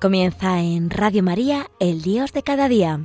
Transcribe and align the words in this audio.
Comienza 0.00 0.62
en 0.62 0.88
Radio 0.88 1.22
María, 1.22 1.66
el 1.78 2.00
Dios 2.00 2.32
de 2.32 2.42
cada 2.42 2.70
día. 2.70 3.04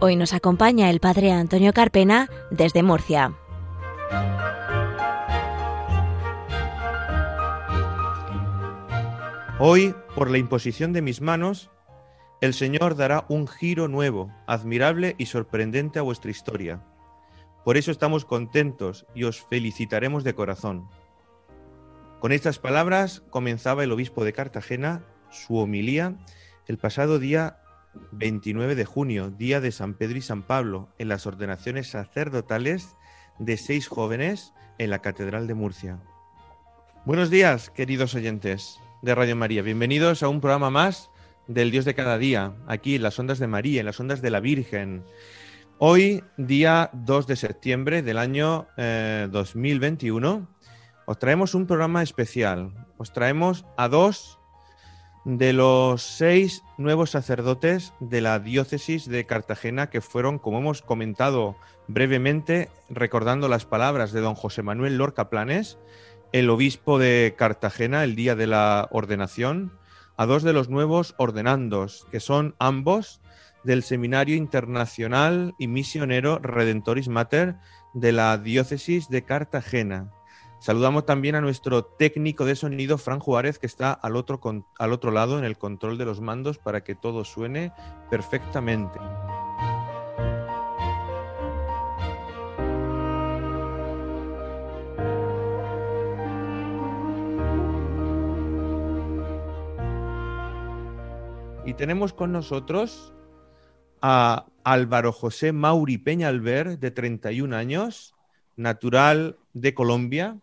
Hoy 0.00 0.16
nos 0.16 0.32
acompaña 0.32 0.88
el 0.88 1.00
Padre 1.00 1.32
Antonio 1.32 1.74
Carpena 1.74 2.30
desde 2.50 2.82
Murcia. 2.82 3.34
Hoy, 9.58 9.94
por 10.14 10.30
la 10.30 10.38
imposición 10.38 10.94
de 10.94 11.02
mis 11.02 11.20
manos, 11.20 11.70
el 12.40 12.54
Señor 12.54 12.96
dará 12.96 13.26
un 13.28 13.46
giro 13.46 13.86
nuevo, 13.86 14.32
admirable 14.46 15.14
y 15.18 15.26
sorprendente 15.26 15.98
a 15.98 16.02
vuestra 16.02 16.30
historia. 16.30 16.86
Por 17.66 17.76
eso 17.76 17.90
estamos 17.90 18.24
contentos 18.24 19.04
y 19.14 19.24
os 19.24 19.42
felicitaremos 19.42 20.24
de 20.24 20.34
corazón. 20.34 20.88
Con 22.20 22.32
estas 22.32 22.58
palabras 22.58 23.22
comenzaba 23.30 23.84
el 23.84 23.92
obispo 23.92 24.24
de 24.24 24.32
Cartagena 24.32 25.04
su 25.30 25.56
homilía 25.56 26.16
el 26.66 26.76
pasado 26.76 27.20
día 27.20 27.58
29 28.10 28.74
de 28.74 28.84
junio, 28.84 29.30
día 29.30 29.60
de 29.60 29.70
San 29.70 29.94
Pedro 29.94 30.18
y 30.18 30.22
San 30.22 30.42
Pablo, 30.42 30.88
en 30.98 31.06
las 31.06 31.26
ordenaciones 31.26 31.90
sacerdotales 31.90 32.96
de 33.38 33.56
seis 33.56 33.86
jóvenes 33.86 34.52
en 34.78 34.90
la 34.90 34.98
Catedral 34.98 35.46
de 35.46 35.54
Murcia. 35.54 36.00
Buenos 37.04 37.30
días, 37.30 37.70
queridos 37.70 38.16
oyentes 38.16 38.80
de 39.00 39.14
Radio 39.14 39.36
María. 39.36 39.62
Bienvenidos 39.62 40.24
a 40.24 40.28
un 40.28 40.40
programa 40.40 40.70
más 40.70 41.10
del 41.46 41.70
Dios 41.70 41.84
de 41.84 41.94
cada 41.94 42.18
día, 42.18 42.52
aquí 42.66 42.96
en 42.96 43.02
las 43.04 43.16
ondas 43.20 43.38
de 43.38 43.46
María, 43.46 43.78
en 43.78 43.86
las 43.86 44.00
ondas 44.00 44.22
de 44.22 44.30
la 44.30 44.40
Virgen. 44.40 45.04
Hoy, 45.78 46.24
día 46.36 46.90
2 46.92 47.28
de 47.28 47.36
septiembre 47.36 48.02
del 48.02 48.18
año 48.18 48.66
2021, 48.76 50.48
eh, 50.50 50.57
os 51.08 51.18
traemos 51.18 51.54
un 51.54 51.66
programa 51.66 52.02
especial. 52.02 52.74
Os 52.98 53.14
traemos 53.14 53.64
a 53.78 53.88
dos 53.88 54.38
de 55.24 55.54
los 55.54 56.02
seis 56.02 56.62
nuevos 56.76 57.12
sacerdotes 57.12 57.94
de 57.98 58.20
la 58.20 58.38
diócesis 58.38 59.08
de 59.08 59.24
Cartagena 59.24 59.88
que 59.88 60.02
fueron, 60.02 60.38
como 60.38 60.58
hemos 60.58 60.82
comentado 60.82 61.56
brevemente, 61.86 62.68
recordando 62.90 63.48
las 63.48 63.64
palabras 63.64 64.12
de 64.12 64.20
don 64.20 64.34
José 64.34 64.62
Manuel 64.62 64.98
Lorca 64.98 65.30
Planes, 65.30 65.78
el 66.32 66.50
obispo 66.50 66.98
de 66.98 67.34
Cartagena 67.38 68.04
el 68.04 68.14
día 68.14 68.36
de 68.36 68.46
la 68.46 68.86
ordenación, 68.90 69.72
a 70.18 70.26
dos 70.26 70.42
de 70.42 70.52
los 70.52 70.68
nuevos 70.68 71.14
ordenandos, 71.16 72.06
que 72.10 72.20
son 72.20 72.54
ambos 72.58 73.22
del 73.64 73.82
Seminario 73.82 74.36
Internacional 74.36 75.54
y 75.58 75.68
Misionero 75.68 76.38
Redentoris 76.38 77.08
Mater 77.08 77.56
de 77.94 78.12
la 78.12 78.36
diócesis 78.36 79.08
de 79.08 79.22
Cartagena. 79.22 80.12
Saludamos 80.60 81.06
también 81.06 81.36
a 81.36 81.40
nuestro 81.40 81.84
técnico 81.84 82.44
de 82.44 82.56
sonido, 82.56 82.98
Fran 82.98 83.20
Juárez, 83.20 83.58
que 83.60 83.66
está 83.66 83.92
al 83.92 84.16
otro, 84.16 84.40
al 84.78 84.92
otro 84.92 85.12
lado 85.12 85.38
en 85.38 85.44
el 85.44 85.56
control 85.56 85.98
de 85.98 86.04
los 86.04 86.20
mandos 86.20 86.58
para 86.58 86.82
que 86.82 86.96
todo 86.96 87.24
suene 87.24 87.72
perfectamente. 88.10 88.98
Y 101.64 101.74
tenemos 101.74 102.12
con 102.12 102.32
nosotros 102.32 103.12
a 104.00 104.46
Álvaro 104.64 105.12
José 105.12 105.52
Mauri 105.52 105.98
Peñalver, 105.98 106.78
de 106.78 106.90
31 106.90 107.54
años, 107.54 108.14
natural 108.56 109.36
de 109.52 109.74
Colombia, 109.74 110.38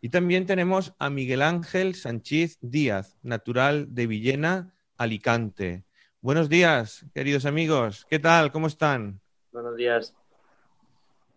y 0.00 0.08
también 0.08 0.46
tenemos 0.46 0.94
a 0.98 1.10
Miguel 1.10 1.42
Ángel 1.42 1.94
Sánchez 1.94 2.58
Díaz, 2.60 3.18
natural 3.22 3.94
de 3.94 4.06
Villena, 4.06 4.74
Alicante. 4.96 5.84
Buenos 6.20 6.48
días, 6.48 7.06
queridos 7.14 7.44
amigos. 7.44 8.06
¿Qué 8.08 8.18
tal? 8.18 8.52
¿Cómo 8.52 8.66
están? 8.66 9.20
Buenos 9.52 9.76
días. 9.76 10.14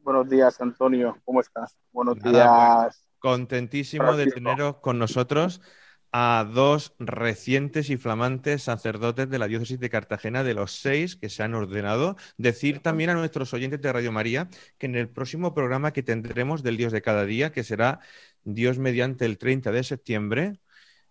Buenos 0.02 0.29
días, 0.29 0.59
Antonio. 0.62 1.18
¿Cómo 1.25 1.41
estás? 1.41 1.78
Buenos 1.91 2.22
días. 2.22 3.07
Contentísimo 3.19 4.16
de 4.16 4.28
teneros 4.28 4.78
con 4.78 5.00
nosotros 5.00 5.62
a 6.16 6.47
dos 6.47 6.94
recientes 7.00 7.90
y 7.90 7.97
flamantes 7.97 8.62
sacerdotes 8.62 9.29
de 9.31 9.40
la 9.40 9.47
diócesis 9.47 9.79
de 9.79 9.90
Cartagena, 9.90 10.44
de 10.44 10.53
los 10.53 10.72
seis 10.72 11.16
que 11.16 11.28
se 11.28 11.41
han 11.41 11.56
ordenado. 11.56 12.16
Decir 12.38 12.79
también 12.79 13.09
a 13.09 13.16
nuestros 13.16 13.51
oyentes 13.53 13.81
de 13.81 13.91
Radio 13.91 14.12
María 14.12 14.47
que 14.78 14.85
en 14.85 14.96
el 14.96 15.09
próximo 15.09 15.56
programa 15.56 15.91
que 15.91 16.03
tendremos 16.03 16.62
del 16.62 16.78
Dios 16.78 16.94
de 16.94 17.02
cada 17.02 17.25
día, 17.25 17.52
que 17.52 17.63
será 17.63 18.00
Dios 18.44 18.78
mediante 18.78 19.25
el 19.25 19.40
30 19.40 19.72
de 19.72 19.84
septiembre, 19.84 20.59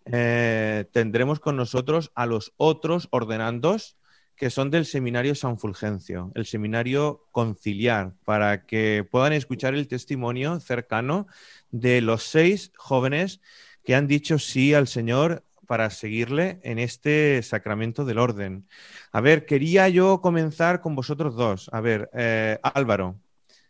eh, 0.05 0.85
tendremos 0.93 1.41
con 1.41 1.57
nosotros 1.57 2.11
a 2.15 2.25
los 2.25 2.53
otros 2.55 3.09
ordenandos 3.11 3.97
que 4.37 4.49
son 4.49 4.71
del 4.71 4.85
seminario 4.85 5.35
San 5.35 5.59
Fulgencio, 5.59 6.31
el 6.33 6.45
seminario 6.45 7.27
conciliar, 7.31 8.13
para 8.23 8.65
que 8.65 9.05
puedan 9.09 9.33
escuchar 9.33 9.75
el 9.75 9.87
testimonio 9.87 10.59
cercano 10.61 11.27
de 11.71 12.01
los 12.01 12.23
seis 12.23 12.71
jóvenes 12.75 13.41
que 13.83 13.95
han 13.95 14.07
dicho 14.07 14.39
sí 14.39 14.73
al 14.73 14.87
Señor 14.87 15.43
para 15.67 15.89
seguirle 15.89 16.59
en 16.63 16.79
este 16.79 17.41
sacramento 17.41 18.05
del 18.05 18.19
orden. 18.19 18.67
A 19.11 19.21
ver, 19.21 19.45
quería 19.45 19.89
yo 19.89 20.21
comenzar 20.21 20.81
con 20.81 20.95
vosotros 20.95 21.35
dos. 21.35 21.69
A 21.73 21.81
ver, 21.81 22.09
eh, 22.13 22.59
Álvaro, 22.61 23.15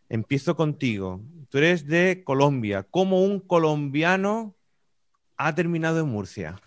empiezo 0.09 0.55
contigo. 0.55 1.21
Tú 1.49 1.59
eres 1.59 1.87
de 1.87 2.23
Colombia. 2.23 2.85
¿Cómo 2.89 3.23
un 3.23 3.39
colombiano 3.39 4.55
ha 5.37 5.53
terminado 5.53 5.99
en 5.99 6.07
Murcia? 6.07 6.59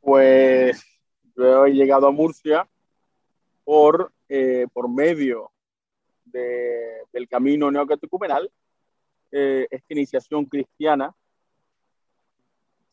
Pues 0.00 0.84
yo 1.36 1.66
he 1.66 1.72
llegado 1.72 2.08
a 2.08 2.12
Murcia 2.12 2.68
por, 3.64 4.12
eh, 4.28 4.66
por 4.72 4.88
medio 4.88 5.50
del 6.24 7.28
camino 7.28 7.70
neocatecumenal, 7.70 8.50
eh, 9.30 9.66
esta 9.70 9.92
iniciación 9.92 10.46
cristiana 10.46 11.14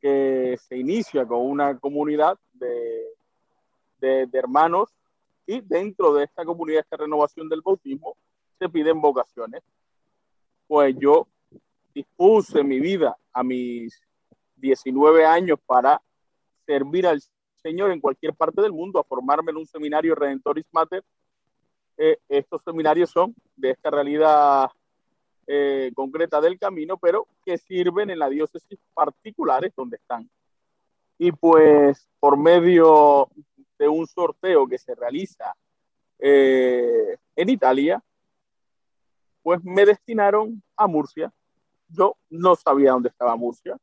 que 0.02 0.58
se 0.68 0.78
inicia 0.78 1.26
con 1.26 1.42
una 1.42 1.78
comunidad 1.78 2.38
de, 2.54 3.06
de, 4.00 4.30
hermanos 4.34 4.90
y 5.46 5.62
dentro 5.62 6.14
de 6.14 6.26
esta 6.26 6.46
comunidad, 6.46 6.82
esta 6.82 6.98
renovación 6.98 7.50
del 7.50 7.62
bautismo, 7.62 8.16
se 8.58 8.70
piden 8.70 9.02
vocaciones. 9.02 9.62
Pues 10.68 10.96
yo 10.98 11.28
dispuse 11.94 12.64
mi 12.64 12.80
vida 12.80 13.18
a 13.34 13.44
mis 13.44 14.00
19 14.58 15.26
años 15.26 15.60
para 15.66 16.02
servir 16.66 17.08
al 17.08 17.22
Señor 17.62 17.92
en 17.92 18.00
cualquier 18.00 18.34
parte 18.34 18.62
del 18.62 18.72
mundo, 18.72 19.00
a 19.00 19.04
formarme 19.04 19.52
en 19.52 19.58
un 19.58 19.66
seminario 19.66 20.16
Redentoris 20.16 20.66
Mater. 20.72 21.04
Eh, 21.98 22.18
estos 22.30 22.64
seminarios 22.64 23.10
son 23.10 23.36
de 23.56 23.72
esta 23.72 23.90
realidad 23.90 24.70
eh, 25.52 25.92
concreta 25.96 26.40
del 26.40 26.60
camino, 26.60 27.00
pero 27.00 27.28
que 27.44 27.58
sirven 27.58 28.12
en 28.12 28.20
la 28.20 28.30
diócesis 28.30 28.78
particulares 28.94 29.74
donde 29.76 29.98
están. 29.98 30.30
Y 31.18 31.32
pues 31.32 32.08
por 32.20 32.38
medio 32.38 33.30
de 33.80 33.88
un 33.88 34.06
sorteo 34.06 34.68
que 34.68 34.78
se 34.78 34.94
realiza 34.94 35.56
eh, 36.20 37.18
en 37.36 37.50
Italia, 37.50 38.00
pues 39.42 39.60
me 39.64 39.88
destinaron 39.88 40.62
a 40.78 40.86
Murcia. 40.86 41.34
Yo 41.88 42.16
no 42.30 42.56
sabía 42.56 42.92
dónde 42.92 43.10
estaba 43.10 43.36
Murcia. 43.36 43.76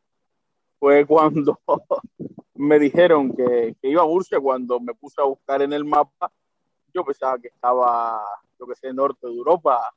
Fue 0.79 1.05
cuando 1.05 1.59
me 2.55 2.79
dijeron 2.79 3.35
que, 3.35 3.75
que, 3.83 3.89
iba 3.89 4.03
a 4.03 4.07
Murcia, 4.07 4.39
cuando 4.39 4.79
me 4.79 4.95
puse 4.95 5.21
a 5.21 5.25
buscar 5.25 5.63
en 5.63 5.73
el 5.73 5.85
mapa, 5.85 6.31
yo 6.95 7.05
pensaba 7.05 7.41
que 7.41 7.49
estaba, 7.49 8.23
yo 8.57 8.69
que 8.69 8.77
sé, 8.77 8.93
norte 8.93 9.27
de 9.27 9.33
Europa, 9.33 9.93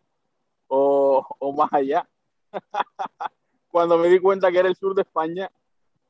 o, 0.70 1.54
más 1.56 1.72
allá. 1.74 2.08
Cuando 3.72 3.98
me 3.98 4.08
di 4.08 4.20
cuenta 4.20 4.52
que 4.52 4.60
era 4.60 4.70
el 4.70 4.76
sur 4.76 4.96
de 4.96 5.02
España, 5.02 5.52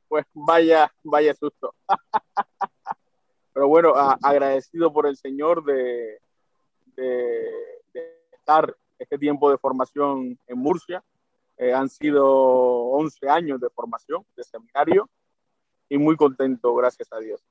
pues 0.08 0.26
vaya, 0.34 0.94
vaya 1.04 1.34
susto. 1.34 1.74
Pero 3.54 3.68
bueno, 3.68 3.94
agradecido 3.96 4.94
por 4.94 5.08
el 5.08 5.18
Señor 5.18 5.64
de, 5.66 6.20
de, 6.96 7.50
estar 8.32 8.74
este 8.98 9.18
tiempo 9.18 9.52
de 9.52 9.58
formación 9.58 10.40
en 10.48 10.58
Murcia. 10.58 11.04
Eh, 11.58 11.74
han 11.74 11.90
sido 11.90 12.26
11 12.26 13.30
años 13.30 13.60
de 13.60 13.70
formación, 13.70 14.26
de 14.38 14.44
seminario, 14.44 15.10
y 15.90 15.98
muy 15.98 16.16
contento, 16.16 16.74
gracias 16.76 17.12
a 17.12 17.20
Dios. 17.20 17.42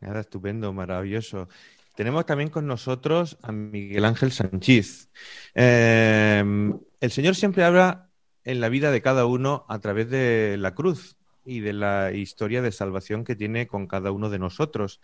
Nada, 0.00 0.20
estupendo, 0.20 0.72
maravilloso. 0.72 1.48
Tenemos 1.96 2.26
también 2.26 2.50
con 2.50 2.66
nosotros 2.66 3.38
a 3.42 3.52
Miguel 3.52 4.04
Ángel 4.04 4.30
Sánchez. 4.30 5.08
Em, 5.54 6.78
el 7.00 7.10
Señor 7.10 7.34
siempre 7.34 7.64
habla 7.64 8.10
en 8.44 8.60
la 8.60 8.68
vida 8.68 8.90
de 8.90 9.00
cada 9.00 9.24
uno 9.24 9.64
a 9.70 9.78
través 9.78 10.10
de 10.10 10.56
la 10.58 10.74
cruz 10.74 11.16
y 11.46 11.60
de 11.60 11.72
la 11.72 12.12
historia 12.12 12.60
de 12.60 12.70
salvación 12.70 13.24
que 13.24 13.34
tiene 13.34 13.66
con 13.66 13.86
cada 13.86 14.10
uno 14.12 14.28
de 14.28 14.38
nosotros. 14.38 15.00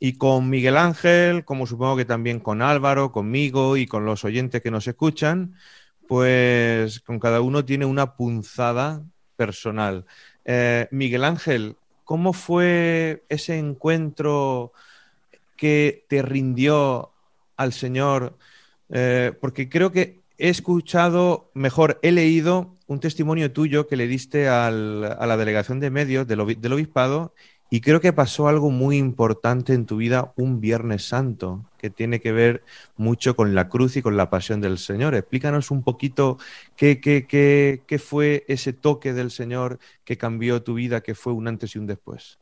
Y 0.00 0.14
con 0.18 0.50
Miguel 0.50 0.76
Ángel, 0.76 1.44
como 1.44 1.68
supongo 1.68 1.96
que 1.96 2.04
también 2.04 2.40
con 2.40 2.62
Álvaro, 2.62 3.12
conmigo 3.12 3.76
y 3.76 3.86
con 3.86 4.04
los 4.04 4.24
oyentes 4.24 4.60
que 4.60 4.72
nos 4.72 4.88
escuchan, 4.88 5.54
pues 6.08 6.98
con 6.98 7.20
cada 7.20 7.42
uno 7.42 7.64
tiene 7.64 7.84
una 7.84 8.16
punzada 8.16 9.04
personal. 9.36 10.04
Eh, 10.44 10.88
Miguel 10.90 11.22
Ángel, 11.22 11.76
¿cómo 12.02 12.32
fue 12.32 13.24
ese 13.28 13.56
encuentro 13.56 14.72
que 15.56 16.04
te 16.08 16.22
rindió 16.22 17.12
al 17.56 17.72
Señor? 17.72 18.36
Eh, 18.90 19.32
porque 19.40 19.68
creo 19.68 19.92
que 19.92 20.22
he 20.38 20.48
escuchado, 20.48 21.50
mejor, 21.54 21.98
he 22.02 22.12
leído 22.12 22.74
un 22.86 23.00
testimonio 23.00 23.52
tuyo 23.52 23.86
que 23.86 23.96
le 23.96 24.06
diste 24.06 24.48
a 24.48 24.70
la 24.70 25.36
delegación 25.36 25.80
de 25.80 25.90
medios 25.90 26.26
del, 26.26 26.40
obispado 26.40 27.34
y 27.70 27.80
creo 27.80 28.00
que 28.00 28.12
pasó 28.12 28.46
algo 28.46 28.70
muy 28.70 28.98
importante 28.98 29.72
en 29.72 29.86
tu 29.86 29.96
vida 29.96 30.32
un 30.36 30.60
Viernes 30.60 31.08
Santo, 31.08 31.64
que 31.78 31.90
tiene 31.90 32.20
que 32.20 32.32
ver 32.32 32.62
mucho 32.96 33.34
con 33.34 33.54
la 33.54 33.68
cruz 33.68 33.96
y 33.96 34.02
con 34.02 34.16
la 34.16 34.30
pasión 34.30 34.60
del 34.60 34.78
Señor. 34.78 35.14
Explícanos 35.14 35.70
un 35.70 35.82
poquito 35.82 36.38
qué, 36.76 37.00
qué, 37.00 37.26
qué, 37.26 37.82
qué 37.86 37.98
fue 37.98 38.44
ese 38.48 38.72
toque 38.72 39.12
del 39.12 39.30
Señor 39.30 39.78
que 40.04 40.18
cambió 40.18 40.62
tu 40.62 40.74
vida, 40.74 41.00
que 41.00 41.14
fue 41.14 41.32
un 41.32 41.48
antes 41.48 41.74
y 41.74 41.78
un 41.78 41.86
después. 41.86 42.38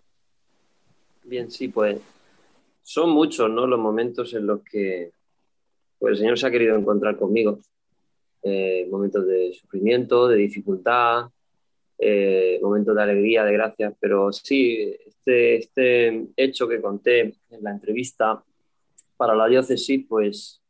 Bien, 1.25 1.51
sí, 1.51 1.69
pues 1.69 1.99
son 2.83 3.11
muchos 3.11 3.51
¿no? 3.51 3.67
los 3.67 3.79
momentos 3.79 4.35
en 4.35 4.47
los 4.47 4.63
que 4.63 5.13
pues, 5.99 6.13
el 6.13 6.19
Señor 6.19 6.39
se 6.39 6.47
ha 6.47 6.51
querido 6.51 6.77
encontrar 6.77 7.17
conmigo. 7.17 7.61
Eh, 8.43 8.89
momentos 8.91 9.27
de 9.27 9.53
sufrimiento, 9.53 10.27
de 10.27 10.37
dificultad, 10.37 11.27
eh, 11.97 12.59
momentos 12.61 12.97
de 12.97 13.03
alegría, 13.03 13.45
de 13.45 13.53
gracia, 13.53 13.95
pero 14.01 14.33
sí, 14.33 14.97
este, 15.07 15.57
este 15.59 16.27
hecho 16.37 16.67
que 16.67 16.81
conté 16.81 17.21
en 17.21 17.63
la 17.63 17.71
entrevista 17.71 18.43
para 19.17 19.37
la 19.37 19.47
diócesis, 19.47 20.05
pues 20.09 20.61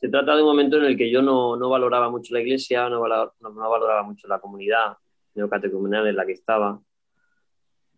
se 0.00 0.08
trata 0.08 0.34
de 0.34 0.40
un 0.40 0.48
momento 0.48 0.78
en 0.78 0.84
el 0.84 0.96
que 0.96 1.10
yo 1.10 1.20
no, 1.20 1.56
no 1.58 1.68
valoraba 1.68 2.08
mucho 2.08 2.32
la 2.32 2.40
iglesia, 2.40 2.88
no 2.88 3.02
valoraba, 3.02 3.34
no, 3.40 3.52
valoraba 3.52 4.02
mucho 4.02 4.26
la 4.26 4.40
comunidad 4.40 4.96
neocatecumenal 5.34 6.06
en 6.06 6.16
la 6.16 6.24
que 6.24 6.32
estaba, 6.32 6.80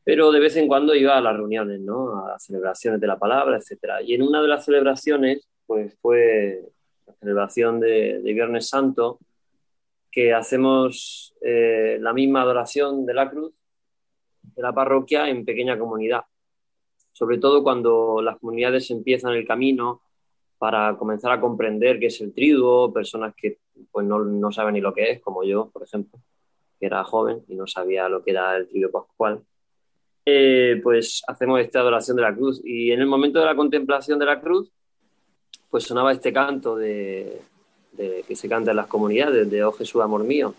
pero 0.05 0.31
de 0.31 0.41
vez 0.41 0.55
en 0.57 0.69
cuando 0.69 0.95
iba 0.95 1.17
a 1.17 1.21
las 1.21 1.37
reuniones, 1.37 1.81
¿no? 1.81 2.25
a 2.25 2.33
las 2.33 2.45
celebraciones 2.45 3.01
de 3.01 3.07
la 3.07 3.19
palabra, 3.19 3.57
etc. 3.57 4.05
Y 4.07 4.15
en 4.15 4.23
una 4.23 4.43
de 4.43 4.49
las 4.49 4.65
celebraciones, 4.65 5.49
pues 5.67 5.97
fue 6.01 6.61
la 7.07 7.15
celebración 7.15 7.81
de, 7.81 8.21
Viernes 8.23 8.69
Santo, 8.69 9.19
que 10.13 10.35
hacemos 10.35 11.35
eh, 11.41 11.99
la 12.01 12.13
misma 12.13 12.43
adoración 12.43 13.07
de 13.07 13.15
la 13.15 13.31
cruz 13.31 13.53
de 14.55 14.63
la 14.63 14.73
parroquia 14.73 15.29
en 15.29 15.45
pequeña 15.45 15.79
comunidad. 15.79 16.23
Sobre 17.13 17.39
todo 17.39 17.63
cuando 17.63 18.21
las 18.23 18.39
comunidades 18.39 18.91
empiezan 18.91 19.33
el 19.33 19.47
camino 19.47 20.03
para 20.59 20.97
comenzar 20.97 21.33
a 21.33 21.41
comprender 21.41 21.99
qué 21.99 22.07
es 22.07 22.21
el 22.21 22.33
triduo, 22.33 22.93
personas 22.93 23.35
que 23.35 23.59
pues, 23.91 24.07
no, 24.07 24.25
no 24.25 24.53
saben 24.53 24.75
ni 24.75 24.81
lo 24.81 24.93
que 24.93 25.13
es, 25.13 25.21
como 25.21 25.45
yo, 25.45 25.71
por 25.71 25.83
ejemplo, 25.83 26.19
que 26.79 26.87
era 26.87 27.05
joven 27.05 27.43
y 27.49 27.55
no 27.55 27.67
sabía 27.67 28.09
lo 28.09 28.23
que 28.23 28.33
era 28.33 28.57
el 28.57 28.69
triduo 28.69 28.91
pascual. 28.91 29.43
Eh, 30.27 30.81
pues 30.83 31.23
hacemos 31.27 31.61
esta 31.61 31.81
adoración 31.81 32.17
de 32.17 32.23
la 32.23 32.35
cruz. 32.35 32.61
Y 32.65 32.91
en 32.93 33.01
el 33.01 33.07
momento 33.07 33.39
de 33.39 33.47
la 33.47 33.57
contemplación 33.57 34.19
de 34.19 34.27
la 34.27 34.41
cruz, 34.41 34.71
pues 35.71 35.85
sonaba 35.85 36.13
este 36.13 36.33
canto 36.33 36.77
de, 36.77 37.41
que 37.97 38.37
se 38.37 38.49
canta 38.49 38.71
en 38.71 38.77
las 38.77 38.87
comunidades, 38.87 39.51
de 39.51 39.65
Oh 39.65 39.73
Jesús, 39.73 40.03
amor 40.03 40.25
mío, 40.25 40.55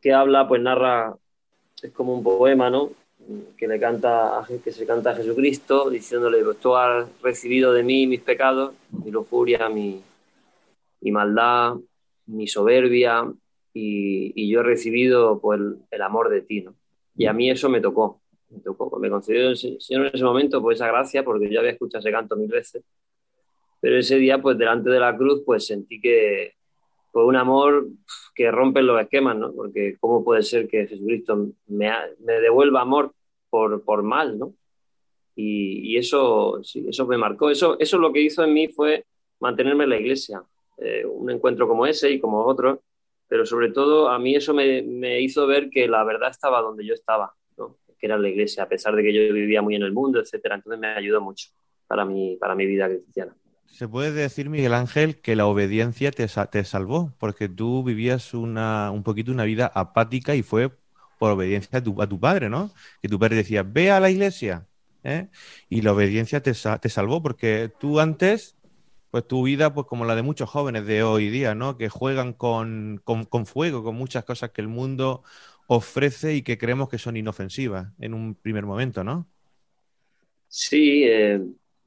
que 0.00 0.12
habla, 0.12 0.46
pues 0.46 0.62
narra, 0.62 1.16
es 1.82 1.92
como 1.92 2.14
un 2.14 2.22
poema, 2.22 2.70
¿no? 2.70 2.90
Que, 3.56 3.66
le 3.66 3.80
canta, 3.80 4.46
que 4.62 4.70
se 4.70 4.86
canta 4.86 5.10
a 5.10 5.14
Jesucristo, 5.16 5.90
diciéndole, 5.90 6.44
pues 6.44 6.58
tú 6.58 6.76
has 6.76 7.08
recibido 7.22 7.72
de 7.72 7.82
mí 7.82 8.06
mis 8.06 8.20
pecados, 8.20 8.74
mi 8.90 9.10
lujuria, 9.10 9.68
mi, 9.68 10.00
mi 11.00 11.10
maldad, 11.10 11.74
mi 12.26 12.46
soberbia, 12.46 13.24
y, 13.72 14.48
yo 14.48 14.60
he 14.60 14.62
recibido 14.62 15.40
pues, 15.40 15.60
el, 15.90 16.02
amor 16.02 16.30
de 16.30 16.42
ti, 16.42 16.62
¿no? 16.62 16.74
Y 17.16 17.26
a 17.26 17.32
mí 17.32 17.50
eso 17.50 17.68
me 17.68 17.80
tocó, 17.80 18.20
me 18.50 18.60
tocó, 18.60 18.98
me 18.98 19.08
concedió 19.08 19.54
Señor 19.54 20.06
en 20.06 20.14
ese 20.14 20.24
momento 20.24 20.60
pues 20.60 20.76
esa 20.76 20.88
gracia, 20.88 21.24
porque 21.24 21.50
yo 21.50 21.60
había 21.60 21.72
escuchado 21.72 22.00
ese 22.00 22.10
canto 22.10 22.36
mil 22.36 22.48
veces, 22.48 22.84
pero 23.80 23.98
ese 23.98 24.16
día, 24.16 24.40
pues 24.40 24.58
delante 24.58 24.90
de 24.90 25.00
la 25.00 25.16
cruz, 25.16 25.42
pues 25.44 25.66
sentí 25.66 26.00
que 26.00 26.54
fue 27.12 27.24
un 27.24 27.36
amor 27.36 27.88
que 28.34 28.50
rompe 28.50 28.82
los 28.82 29.00
esquemas, 29.00 29.36
¿no? 29.36 29.52
Porque 29.52 29.96
¿cómo 30.00 30.24
puede 30.24 30.42
ser 30.42 30.68
que 30.68 30.86
Jesucristo 30.86 31.48
me, 31.68 31.90
me 32.20 32.40
devuelva 32.40 32.82
amor 32.82 33.12
por, 33.48 33.82
por 33.84 34.02
mal, 34.02 34.38
¿no? 34.38 34.54
Y, 35.36 35.96
eso, 35.98 36.60
sí, 36.62 36.84
eso 36.88 37.06
me 37.06 37.18
marcó. 37.18 37.50
Eso, 37.50 37.78
eso 37.78 37.98
lo 37.98 38.12
que 38.12 38.22
hizo 38.22 38.42
en 38.42 38.54
mí 38.54 38.68
fue 38.68 39.04
mantenerme 39.38 39.84
en 39.84 39.90
la 39.90 40.00
iglesia. 40.00 40.42
Eh, 40.78 41.04
un 41.04 41.30
encuentro 41.30 41.68
como 41.68 41.86
ese 41.86 42.10
y 42.10 42.18
como 42.18 42.44
otro, 42.44 42.82
pero 43.28 43.46
sobre 43.46 43.70
todo 43.70 44.08
a 44.08 44.18
mí 44.18 44.34
eso 44.34 44.54
me, 44.54 44.82
me, 44.82 45.20
hizo 45.20 45.46
ver 45.46 45.70
que 45.70 45.88
la 45.88 46.04
verdad 46.04 46.30
estaba 46.30 46.60
donde 46.60 46.86
yo 46.86 46.94
estaba, 46.94 47.34
¿no? 47.56 47.78
que 47.98 48.06
era 48.06 48.18
la 48.18 48.28
iglesia, 48.28 48.64
a 48.64 48.68
pesar 48.68 48.94
de 48.94 49.02
que 49.02 49.12
yo 49.12 49.32
vivía 49.32 49.62
muy 49.62 49.74
en 49.74 49.82
el 49.82 49.92
mundo, 49.92 50.20
etcétera. 50.20 50.56
Entonces 50.56 50.78
me 50.78 50.88
ayudó 50.88 51.20
mucho 51.20 51.48
para 51.86 52.04
mi, 52.04 52.36
para 52.36 52.54
mi 52.54 52.66
vida 52.66 52.88
cristiana. 52.88 53.34
Se 53.66 53.88
puede 53.88 54.12
decir, 54.12 54.48
Miguel 54.48 54.74
Ángel, 54.74 55.20
que 55.20 55.36
la 55.36 55.46
obediencia 55.46 56.10
te, 56.10 56.26
te 56.26 56.64
salvó, 56.64 57.12
porque 57.18 57.48
tú 57.48 57.82
vivías 57.84 58.32
una, 58.32 58.90
un 58.90 59.02
poquito 59.02 59.32
una 59.32 59.44
vida 59.44 59.70
apática 59.74 60.34
y 60.34 60.42
fue 60.42 60.70
por 61.18 61.32
obediencia 61.32 61.78
a 61.78 61.82
tu, 61.82 62.00
a 62.00 62.06
tu 62.06 62.18
padre, 62.18 62.48
¿no? 62.48 62.70
Que 63.02 63.08
tu 63.08 63.18
padre 63.18 63.36
decía, 63.36 63.62
ve 63.62 63.90
a 63.90 64.00
la 64.00 64.10
iglesia, 64.10 64.66
¿eh? 65.02 65.28
Y 65.68 65.82
la 65.82 65.92
obediencia 65.92 66.42
te, 66.42 66.52
te 66.52 66.88
salvó, 66.88 67.22
porque 67.22 67.70
tú 67.78 68.00
antes, 68.00 68.55
pues 69.16 69.28
tu 69.28 69.42
vida, 69.44 69.72
pues 69.72 69.86
como 69.86 70.04
la 70.04 70.14
de 70.14 70.20
muchos 70.20 70.50
jóvenes 70.50 70.86
de 70.86 71.02
hoy 71.02 71.30
día, 71.30 71.54
¿no? 71.54 71.78
Que 71.78 71.88
juegan 71.88 72.34
con, 72.34 73.00
con, 73.02 73.46
fuego, 73.46 73.82
con 73.82 73.94
muchas 73.94 74.26
cosas 74.26 74.50
que 74.50 74.60
el 74.60 74.68
mundo 74.68 75.22
ofrece 75.68 76.34
y 76.34 76.42
que 76.42 76.58
creemos 76.58 76.90
que 76.90 76.98
son 76.98 77.16
inofensivas 77.16 77.94
en 77.98 78.12
un 78.12 78.34
primer 78.34 78.66
momento, 78.66 79.02
¿no? 79.02 79.26
Sí, 80.48 81.04
eh, 81.04 81.40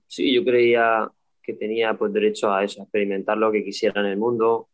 sí, 0.08 0.34
yo 0.34 0.44
creía 0.44 1.08
que 1.44 1.54
tenía 1.54 1.94
pues 1.94 2.12
derecho 2.12 2.52
a 2.52 2.64
eso, 2.64 2.82
a 2.82 2.86
experimentar 2.86 3.38
lo 3.38 3.52
que 3.52 3.64
quisiera 3.64 4.02
en 4.02 4.08
el 4.08 4.18
mundo, 4.18 4.70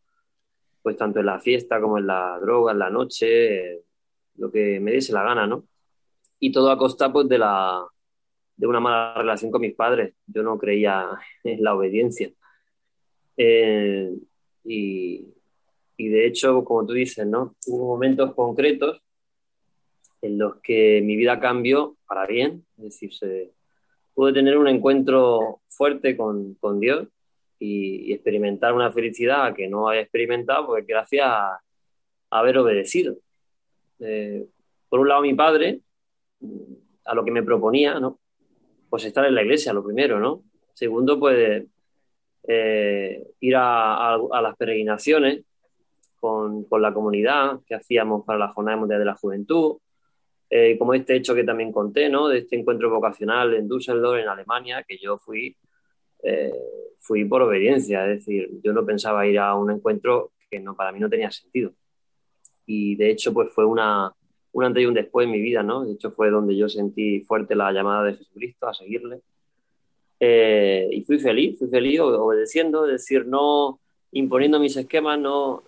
pues 0.80 0.96
tanto 0.96 1.20
en 1.20 1.26
la 1.26 1.38
fiesta 1.38 1.78
como 1.78 1.98
en 1.98 2.06
la 2.06 2.38
droga, 2.40 2.72
en 2.72 2.78
la 2.78 2.88
noche, 2.88 3.82
lo 4.36 4.50
que 4.50 4.80
me 4.80 4.92
diese 4.92 5.12
la 5.12 5.24
gana, 5.24 5.46
¿no? 5.46 5.66
Y 6.40 6.50
todo 6.52 6.70
a 6.70 6.78
costa 6.78 7.12
pues 7.12 7.28
de 7.28 7.36
la 7.36 7.84
de 8.56 8.66
una 8.66 8.80
mala 8.80 9.12
relación 9.14 9.50
con 9.50 9.60
mis 9.60 9.74
padres. 9.74 10.14
Yo 10.26 10.42
no 10.42 10.56
creía 10.56 11.06
en 11.44 11.62
la 11.62 11.74
obediencia. 11.74 12.30
Eh, 13.36 14.12
y, 14.64 15.34
y, 15.96 16.08
de 16.08 16.26
hecho, 16.26 16.64
como 16.64 16.86
tú 16.86 16.92
dices, 16.94 17.26
¿no? 17.26 17.54
Hubo 17.66 17.86
momentos 17.86 18.34
concretos 18.34 19.00
en 20.22 20.38
los 20.38 20.56
que 20.62 21.00
mi 21.02 21.16
vida 21.16 21.38
cambió 21.38 21.96
para 22.06 22.26
bien, 22.26 22.64
es 22.78 22.84
decir, 22.84 23.14
se, 23.14 23.52
pude 24.16 24.32
tener 24.32 24.56
un 24.56 24.66
encuentro 24.66 25.60
fuerte 25.68 26.16
con, 26.16 26.54
con 26.54 26.80
Dios 26.80 27.06
y, 27.58 28.14
experimentar 28.14 28.72
una 28.72 28.90
felicidad 28.90 29.54
que 29.54 29.68
no 29.68 29.88
había 29.88 30.00
experimentado, 30.00 30.66
pues 30.66 30.86
gracias 30.86 31.26
a, 31.28 31.60
haber 32.30 32.58
obedecido. 32.58 33.16
Eh, 34.00 34.46
por 34.88 35.00
un 35.00 35.08
lado, 35.08 35.22
mi 35.22 35.34
padre, 35.34 35.80
a 37.04 37.14
lo 37.14 37.24
que 37.24 37.30
me 37.30 37.42
proponía, 37.42 38.00
¿no? 38.00 38.18
Pues 38.88 39.04
estar 39.04 39.24
en 39.26 39.34
la 39.34 39.42
iglesia, 39.42 39.72
lo 39.72 39.84
primero, 39.84 40.18
¿no? 40.18 40.42
Segundo, 40.72 41.20
pues 41.20 41.64
eh, 42.46 43.26
ir 43.40 43.56
a, 43.56 44.14
a, 44.14 44.42
las 44.42 44.56
peregrinaciones 44.56 45.44
con, 46.20 46.64
con, 46.64 46.80
la 46.82 46.94
comunidad 46.94 47.60
que 47.66 47.74
hacíamos 47.74 48.24
para 48.24 48.38
la 48.38 48.48
Jornada 48.48 48.76
Mundial 48.76 49.00
de 49.00 49.04
la 49.04 49.16
Juventud. 49.16 49.78
Eh, 50.48 50.78
como 50.78 50.94
este 50.94 51.16
hecho 51.16 51.34
que 51.34 51.44
también 51.44 51.72
conté, 51.72 52.08
¿no? 52.08 52.28
De 52.28 52.38
este 52.38 52.56
encuentro 52.56 52.88
vocacional 52.88 53.54
en 53.54 53.66
Düsseldorf, 53.66 54.20
en 54.22 54.28
Alemania, 54.28 54.84
que 54.86 54.96
yo 54.96 55.18
fui, 55.18 55.56
eh, 56.22 56.52
fui 56.98 57.24
por 57.24 57.42
obediencia, 57.42 58.08
es 58.08 58.20
decir, 58.20 58.48
yo 58.62 58.72
no 58.72 58.86
pensaba 58.86 59.26
ir 59.26 59.38
a 59.38 59.54
un 59.54 59.72
encuentro 59.72 60.32
que 60.48 60.60
no, 60.60 60.76
para 60.76 60.92
mí 60.92 61.00
no 61.00 61.10
tenía 61.10 61.30
sentido. 61.30 61.72
Y 62.64 62.96
de 62.96 63.10
hecho, 63.10 63.32
pues 63.32 63.50
fue 63.52 63.64
una, 63.64 64.12
un 64.52 64.64
antes 64.64 64.82
y 64.82 64.86
un 64.86 64.94
después 64.94 65.26
en 65.26 65.32
mi 65.32 65.40
vida, 65.40 65.62
¿no? 65.62 65.84
De 65.84 65.92
hecho, 65.92 66.12
fue 66.12 66.30
donde 66.30 66.56
yo 66.56 66.68
sentí 66.68 67.20
fuerte 67.22 67.54
la 67.56 67.72
llamada 67.72 68.04
de 68.04 68.14
Jesucristo 68.14 68.68
a 68.68 68.74
seguirle. 68.74 69.22
Eh, 70.18 70.88
y 70.92 71.02
fui 71.02 71.18
feliz, 71.18 71.58
fui 71.58 71.68
feliz 71.68 72.00
obedeciendo, 72.00 72.86
es 72.86 72.92
decir, 72.92 73.26
no 73.26 73.80
imponiendo 74.12 74.58
mis 74.58 74.76
esquemas, 74.76 75.18
no 75.18 75.62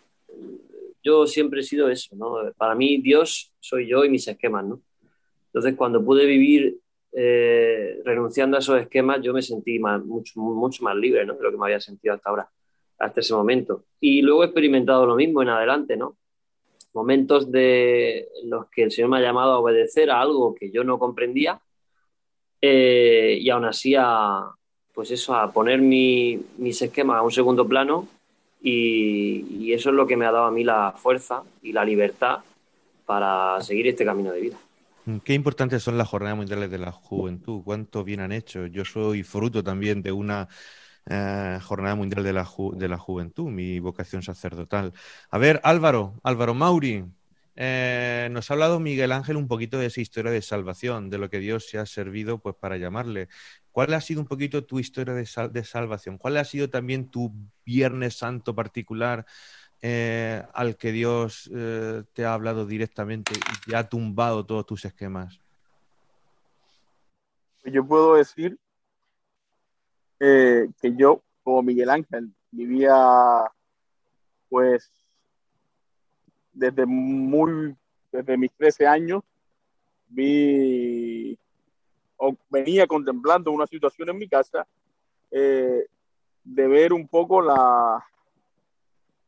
yo 1.02 1.26
siempre 1.26 1.61
he 1.61 1.64
sido 1.64 1.88
eso, 1.88 2.14
¿no? 2.17 2.52
Para 2.57 2.75
mí 2.75 2.99
Dios 2.99 3.52
soy 3.61 3.88
yo 3.88 4.05
y 4.05 4.11
mis 4.11 4.26
esquemas, 4.28 4.64
¿no? 4.64 4.81
Entonces 5.47 5.75
cuando 5.76 6.05
pude 6.05 6.26
vivir 6.26 6.78
eh, 7.12 8.00
renunciando 8.05 8.57
a 8.57 8.61
esos 8.61 8.81
esquemas, 8.81 9.21
yo 9.23 9.33
me 9.33 9.43
sentí 9.43 9.78
mucho, 9.78 10.40
mucho 10.40 10.85
más 10.85 10.97
libre, 10.97 11.25
¿no? 11.25 11.35
De 11.35 11.43
lo 11.43 11.50
que 11.50 11.57
me 11.57 11.67
había 11.67 11.81
sentido 11.81 12.14
hasta 12.14 12.31
ahora, 12.31 12.50
hasta 12.99 13.21
ese 13.21 13.35
momento. 13.35 13.85
Y 14.00 14.23
luego 14.23 14.43
he 14.43 14.47
experimentado 14.47 15.07
lo 15.07 15.17
mismo 15.17 15.43
en 15.43 15.49
adelante, 15.49 15.97
¿no? 15.97 16.17
Momentos 16.93 17.50
de 17.50 18.28
los 18.45 18.69
que 18.71 18.85
el 18.85 18.90
Señor 18.90 19.11
me 19.11 19.19
ha 19.19 19.23
llamado 19.23 19.52
a 19.52 19.59
obedecer 19.59 20.11
a 20.11 20.21
algo 20.21 20.55
que 20.55 20.71
yo 20.71 20.85
no 20.85 20.99
comprendía 20.99 21.61
eh, 22.60 23.38
y 23.40 23.50
aún 23.50 23.64
así 23.64 23.94
a, 23.96 24.50
pues 24.94 25.10
eso, 25.10 25.34
a 25.34 25.52
poner 25.52 25.80
mi, 25.80 26.40
mis 26.56 26.80
esquemas 26.82 27.18
a 27.18 27.22
un 27.22 27.30
segundo 27.30 27.66
plano 27.66 28.08
y, 28.60 29.72
eso 29.72 29.90
es 29.90 29.94
lo 29.94 30.06
que 30.06 30.16
me 30.16 30.26
ha 30.26 30.32
dado 30.32 30.46
a 30.46 30.50
mí 30.50 30.64
la 30.64 30.92
fuerza 30.96 31.42
y 31.62 31.72
la 31.72 31.84
libertad 31.84 32.38
para 33.06 33.60
seguir 33.60 33.86
este 33.86 34.04
camino 34.04 34.32
de 34.32 34.40
vida. 34.40 34.56
Mm, 35.04 35.18
qué 35.18 35.34
importantes 35.34 35.82
son 35.82 35.98
las 35.98 36.08
jornadas 36.08 36.36
mundiales 36.36 36.70
de 36.70 36.78
la 36.78 36.90
juventud, 36.90 37.62
cuánto 37.64 38.02
bien 38.02 38.20
han 38.20 38.32
hecho. 38.32 38.66
Yo 38.66 38.84
soy 38.84 39.22
fruto 39.22 39.62
también 39.62 40.02
de 40.02 40.10
una 40.10 40.48
eh, 41.06 41.58
jornada 41.62 41.94
mundial 41.94 42.24
de 42.24 42.32
la, 42.32 42.48
de 42.72 42.88
la 42.88 42.98
juventud, 42.98 43.50
mi 43.50 43.78
vocación 43.78 44.22
sacerdotal. 44.22 44.92
A 45.30 45.38
ver, 45.38 45.60
Álvaro, 45.64 46.14
Álvaro 46.22 46.54
Mauri, 46.54 47.04
eh, 47.60 48.28
nos 48.30 48.48
ha 48.48 48.54
hablado 48.54 48.78
Miguel 48.78 49.10
Ángel 49.10 49.36
un 49.36 49.48
poquito 49.48 49.80
de 49.80 49.86
esa 49.86 50.00
historia 50.00 50.30
de 50.30 50.42
salvación, 50.42 51.10
de 51.10 51.18
lo 51.18 51.28
que 51.28 51.40
Dios 51.40 51.68
se 51.68 51.78
ha 51.78 51.86
servido 51.86 52.38
pues, 52.38 52.54
para 52.54 52.76
llamarle. 52.76 53.28
¿Cuál 53.72 53.94
ha 53.94 54.00
sido 54.00 54.20
un 54.20 54.28
poquito 54.28 54.64
tu 54.64 54.78
historia 54.78 55.12
de, 55.12 55.64
salvación? 55.64 56.18
¿Cuál 56.18 56.36
ha 56.36 56.44
sido 56.44 56.70
también 56.70 57.10
tu 57.10 57.32
Viernes 57.66 58.16
Santo 58.16 58.54
particular 58.54 59.26
eh, 59.82 60.40
al 60.54 60.76
que 60.76 60.92
Dios 60.92 61.50
eh, 61.52 62.04
te 62.12 62.24
ha 62.24 62.32
hablado 62.32 62.64
directamente 62.64 63.32
y 63.34 63.70
te 63.70 63.74
ha 63.74 63.88
tumbado 63.88 64.46
todos 64.46 64.64
tus 64.64 64.84
esquemas? 64.84 65.40
Yo 67.64 67.84
puedo 67.84 68.14
decir 68.14 68.56
que 70.20 70.94
yo, 70.96 71.24
como 71.42 71.64
Miguel 71.64 71.90
Ángel, 71.90 72.32
vivía 72.52 72.94
pues 74.48 74.98
desde 76.58 76.86
muy, 76.86 77.76
desde 78.10 78.36
mis 78.36 78.52
13 78.52 78.86
años, 78.86 79.22
vi 80.08 81.38
o 82.16 82.36
venía 82.50 82.86
contemplando 82.86 83.52
una 83.52 83.66
situación 83.66 84.08
en 84.08 84.18
mi 84.18 84.28
casa 84.28 84.66
eh, 85.30 85.86
de 86.42 86.66
ver 86.66 86.92
un 86.92 87.06
poco 87.06 87.40
la 87.40 88.04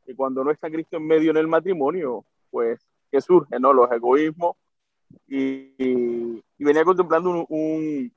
que 0.04 0.16
cuando 0.16 0.42
no 0.42 0.50
está 0.50 0.68
Cristo 0.68 0.96
en 0.96 1.06
medio 1.06 1.30
en 1.30 1.36
el 1.36 1.46
matrimonio, 1.46 2.24
pues 2.50 2.80
que 3.12 3.20
surgen 3.20 3.62
¿no? 3.62 3.72
los 3.72 3.90
egoísmos 3.92 4.56
y, 5.28 5.74
y, 5.78 6.42
venía 6.58 6.84
contemplando 6.84 7.46
un, 7.48 8.12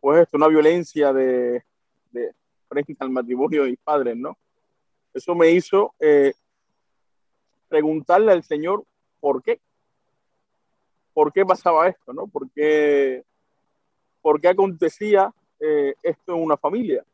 pues 0.00 0.22
esto, 0.22 0.36
una 0.36 0.48
violencia 0.48 1.12
de, 1.14 1.64
de, 2.10 2.32
frente 2.68 2.94
al 2.98 3.10
matrimonio 3.10 3.64
de 3.64 3.70
mis 3.70 3.78
padres, 3.78 4.16
¿no? 4.16 4.36
Eso 5.14 5.34
me 5.34 5.50
hizo 5.50 5.94
eh, 5.98 6.34
preguntarle 7.68 8.32
al 8.32 8.42
Señor 8.42 8.84
por 9.20 9.42
qué. 9.42 9.60
¿Por 11.12 11.32
qué 11.32 11.44
pasaba 11.44 11.88
esto? 11.88 12.12
¿no? 12.12 12.26
¿Por, 12.26 12.50
qué, 12.50 13.24
por 14.20 14.40
qué 14.40 14.48
acontecía 14.48 15.32
eh, 15.60 15.94
esto 16.02 16.34
en 16.34 16.42
una 16.42 16.56
familia? 16.56 17.04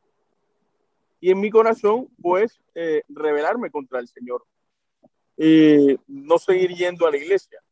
Y 1.21 1.31
en 1.31 1.41
mi 1.41 1.51
corazón, 1.51 2.09
pues, 2.21 2.61
eh, 2.75 3.03
rebelarme 3.09 3.71
contra 3.71 4.01
el 4.01 4.09
Señor 4.09 4.45
y 5.37 5.97
no 6.09 6.39
seguir 6.39 6.75
yendo 6.75 7.07
a 7.07 7.11
la 7.11 7.17
iglesia. 7.17 7.63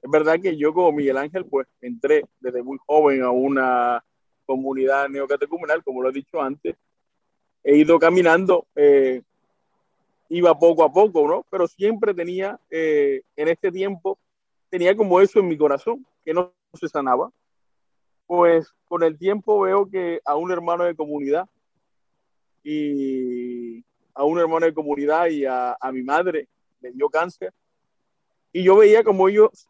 Es 0.00 0.10
verdad 0.10 0.40
que 0.40 0.56
yo 0.56 0.72
como 0.72 0.92
Miguel 0.92 1.16
Ángel, 1.16 1.46
pues, 1.46 1.66
entré 1.80 2.24
desde 2.40 2.62
muy 2.62 2.78
joven 2.86 3.22
a 3.22 3.30
una 3.30 4.04
comunidad 4.46 5.08
neocatecumenal, 5.08 5.82
como 5.82 6.02
lo 6.02 6.10
he 6.10 6.12
dicho 6.12 6.40
antes. 6.40 6.76
He 7.64 7.76
ido 7.76 7.98
caminando 7.98 8.66
eh, 8.74 9.22
iba 10.32 10.58
poco 10.58 10.82
a 10.82 10.90
poco, 10.90 11.28
¿no? 11.28 11.44
Pero 11.50 11.68
siempre 11.68 12.14
tenía, 12.14 12.58
eh, 12.70 13.20
en 13.36 13.48
este 13.48 13.70
tiempo, 13.70 14.18
tenía 14.70 14.96
como 14.96 15.20
eso 15.20 15.40
en 15.40 15.48
mi 15.48 15.58
corazón, 15.58 16.06
que 16.24 16.32
no 16.32 16.54
se 16.72 16.88
sanaba. 16.88 17.30
Pues 18.26 18.72
con 18.86 19.02
el 19.02 19.18
tiempo 19.18 19.60
veo 19.60 19.88
que 19.90 20.20
a 20.24 20.34
un 20.36 20.50
hermano 20.50 20.84
de 20.84 20.96
comunidad 20.96 21.46
y 22.64 23.84
a 24.14 24.24
un 24.24 24.38
hermano 24.38 24.64
de 24.64 24.72
comunidad 24.72 25.26
y 25.26 25.44
a, 25.44 25.76
a 25.78 25.92
mi 25.92 26.02
madre 26.02 26.48
le 26.80 26.92
dio 26.92 27.10
cáncer. 27.10 27.52
Y 28.52 28.62
yo 28.62 28.76
veía 28.76 29.04
como 29.04 29.28
ellos 29.28 29.68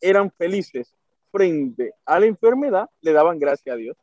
eran 0.00 0.28
felices 0.32 0.92
frente 1.30 1.94
a 2.04 2.18
la 2.18 2.26
enfermedad, 2.26 2.90
le 3.00 3.12
daban 3.12 3.38
gracias 3.38 3.72
a 3.72 3.76
Dios. 3.76 3.96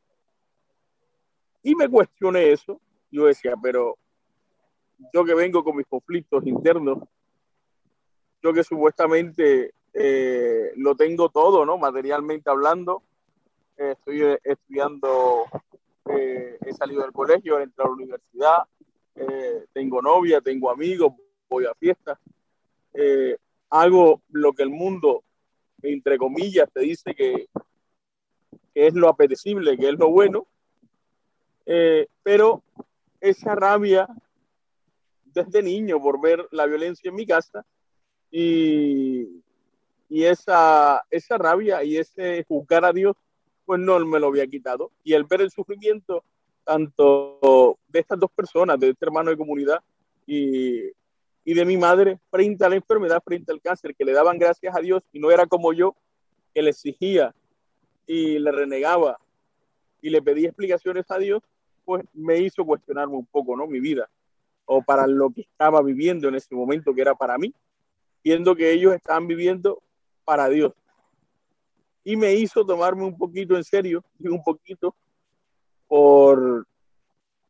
Y 1.63 1.75
me 1.75 1.89
cuestioné 1.89 2.51
eso. 2.53 2.79
Yo 3.11 3.25
decía, 3.25 3.55
pero 3.61 3.97
yo 5.13 5.25
que 5.25 5.33
vengo 5.33 5.63
con 5.63 5.75
mis 5.75 5.87
conflictos 5.87 6.45
internos, 6.45 6.99
yo 8.41 8.53
que 8.53 8.63
supuestamente 8.63 9.73
eh, 9.93 10.71
lo 10.77 10.95
tengo 10.95 11.29
todo, 11.29 11.65
¿no? 11.65 11.77
Materialmente 11.77 12.49
hablando, 12.49 13.03
eh, 13.77 13.95
estoy 13.97 14.23
eh, 14.23 14.39
estudiando, 14.43 15.45
he 16.07 16.73
salido 16.73 17.03
del 17.03 17.11
colegio, 17.11 17.59
he 17.59 17.63
entrado 17.63 17.91
a 17.91 17.95
la 17.95 18.03
universidad, 18.03 18.57
tengo 19.73 20.01
novia, 20.01 20.41
tengo 20.41 20.69
amigos, 20.71 21.13
voy 21.49 21.65
a 21.65 21.73
fiestas, 21.75 22.17
hago 23.69 24.21
lo 24.31 24.53
que 24.53 24.63
el 24.63 24.69
mundo, 24.69 25.23
entre 25.81 26.17
comillas, 26.17 26.69
te 26.73 26.81
dice 26.81 27.13
que, 27.13 27.47
que 28.73 28.87
es 28.87 28.93
lo 28.93 29.09
apetecible, 29.09 29.77
que 29.77 29.89
es 29.89 29.97
lo 29.97 30.09
bueno, 30.09 30.47
pero 32.23 32.63
esa 33.21 33.55
rabia 33.55 34.07
desde 35.33 35.61
niño 35.61 36.01
por 36.01 36.21
ver 36.21 36.47
la 36.51 36.65
violencia 36.65 37.09
en 37.09 37.15
mi 37.15 37.25
casa 37.25 37.65
y, 38.31 39.43
y 40.09 40.23
esa, 40.23 41.03
esa 41.09 41.37
rabia 41.37 41.83
y 41.83 41.97
ese 41.97 42.43
juzgar 42.47 42.85
a 42.85 42.93
Dios, 42.93 43.15
pues 43.65 43.79
no 43.79 43.99
me 44.05 44.19
lo 44.19 44.27
había 44.27 44.47
quitado. 44.47 44.91
Y 45.03 45.13
el 45.13 45.25
ver 45.25 45.41
el 45.41 45.51
sufrimiento 45.51 46.23
tanto 46.63 47.77
de 47.87 47.99
estas 47.99 48.19
dos 48.19 48.31
personas, 48.31 48.79
de 48.79 48.89
este 48.89 49.05
hermano 49.05 49.31
de 49.31 49.37
comunidad 49.37 49.79
y, 50.25 50.83
y 51.43 51.53
de 51.53 51.65
mi 51.65 51.77
madre, 51.77 52.19
frente 52.29 52.63
a 52.63 52.69
la 52.69 52.75
enfermedad, 52.75 53.21
frente 53.23 53.51
al 53.51 53.61
cáncer, 53.61 53.95
que 53.95 54.05
le 54.05 54.13
daban 54.13 54.37
gracias 54.37 54.75
a 54.75 54.79
Dios 54.79 55.03
y 55.11 55.19
no 55.19 55.31
era 55.31 55.45
como 55.45 55.73
yo, 55.73 55.95
que 56.53 56.61
le 56.61 56.69
exigía 56.69 57.33
y 58.05 58.39
le 58.39 58.51
renegaba 58.51 59.17
y 60.01 60.09
le 60.09 60.21
pedía 60.21 60.49
explicaciones 60.49 61.09
a 61.09 61.17
Dios, 61.17 61.41
pues 61.85 62.03
me 62.13 62.39
hizo 62.39 62.65
cuestionarme 62.65 63.15
un 63.15 63.25
poco, 63.25 63.55
¿no? 63.55 63.67
Mi 63.67 63.79
vida 63.79 64.09
o 64.65 64.81
para 64.81 65.07
lo 65.07 65.29
que 65.31 65.41
estaba 65.41 65.81
viviendo 65.81 66.27
en 66.27 66.35
ese 66.35 66.55
momento, 66.55 66.93
que 66.93 67.01
era 67.01 67.15
para 67.15 67.37
mí, 67.37 67.53
viendo 68.23 68.55
que 68.55 68.71
ellos 68.71 68.93
estaban 68.93 69.27
viviendo 69.27 69.81
para 70.23 70.47
Dios. 70.49 70.73
Y 72.03 72.15
me 72.15 72.33
hizo 72.33 72.65
tomarme 72.65 73.03
un 73.03 73.17
poquito 73.17 73.55
en 73.55 73.63
serio, 73.63 74.03
y 74.19 74.27
un 74.27 74.43
poquito, 74.43 74.95
por, 75.87 76.65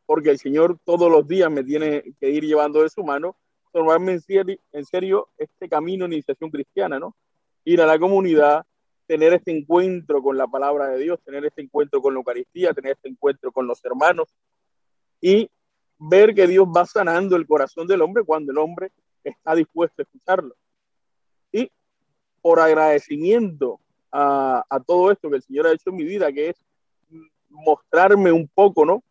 porque 0.06 0.30
el 0.32 0.40
Señor 0.40 0.78
todos 0.84 1.12
los 1.12 1.28
días 1.28 1.52
me 1.52 1.64
tiene 1.64 2.04
que 2.20 2.30
ir 2.30 2.44
llevando 2.44 2.82
de 2.82 2.90
su 2.90 3.04
mano, 3.04 3.38
tomarme 3.72 4.14
en 4.14 4.22
serio, 4.22 4.58
en 4.72 4.86
serio 4.86 5.30
este 5.38 5.70
camino 5.70 6.08
de 6.08 6.16
iniciación 6.16 6.50
cristiana, 6.50 7.00
¿no? 7.00 7.16
Ir 7.64 7.82
a 7.82 7.86
la 7.86 8.00
comunidad, 8.00 8.66
tener 9.06 9.34
este 9.34 9.52
encuentro 9.52 10.22
con 10.22 10.38
la 10.38 10.48
palabra 10.48 10.88
de 10.88 10.98
Dios, 10.98 11.20
tener 11.24 11.46
este 11.46 11.62
encuentro 11.62 12.02
con 12.02 12.14
la 12.14 12.20
Eucaristía, 12.20 12.74
tener 12.74 12.94
este 12.94 13.10
encuentro 13.10 13.52
con 13.52 13.68
los 13.68 13.84
hermanos 13.86 14.30
y 15.22 15.50
ver 16.04 16.34
que 16.34 16.48
Dios 16.48 16.68
va 16.68 16.86
sanando 16.86 17.36
el 17.36 17.46
corazón 17.46 17.86
del 17.86 18.02
hombre 18.02 18.24
cuando 18.24 18.52
el 18.52 18.58
hombre 18.58 18.92
está 19.24 19.54
dispuesto 19.54 20.02
a 20.02 20.04
escucharlo. 20.04 20.56
Y 21.52 21.72
por 22.42 22.60
agradecimiento 22.60 23.80
a, 24.12 24.64
todo 24.86 25.12
esto 25.12 25.30
que 25.30 25.36
el 25.36 25.44
Señor 25.44 25.68
ha 25.68 25.74
hecho 25.74 25.92
en 25.92 25.96
mi 25.98 26.04
vida, 26.04 26.32
que 26.32 26.50
es 26.50 26.56
mostrarme 27.50 28.32
un 28.32 28.48
poco, 28.48 28.84
¿no? 28.84 29.04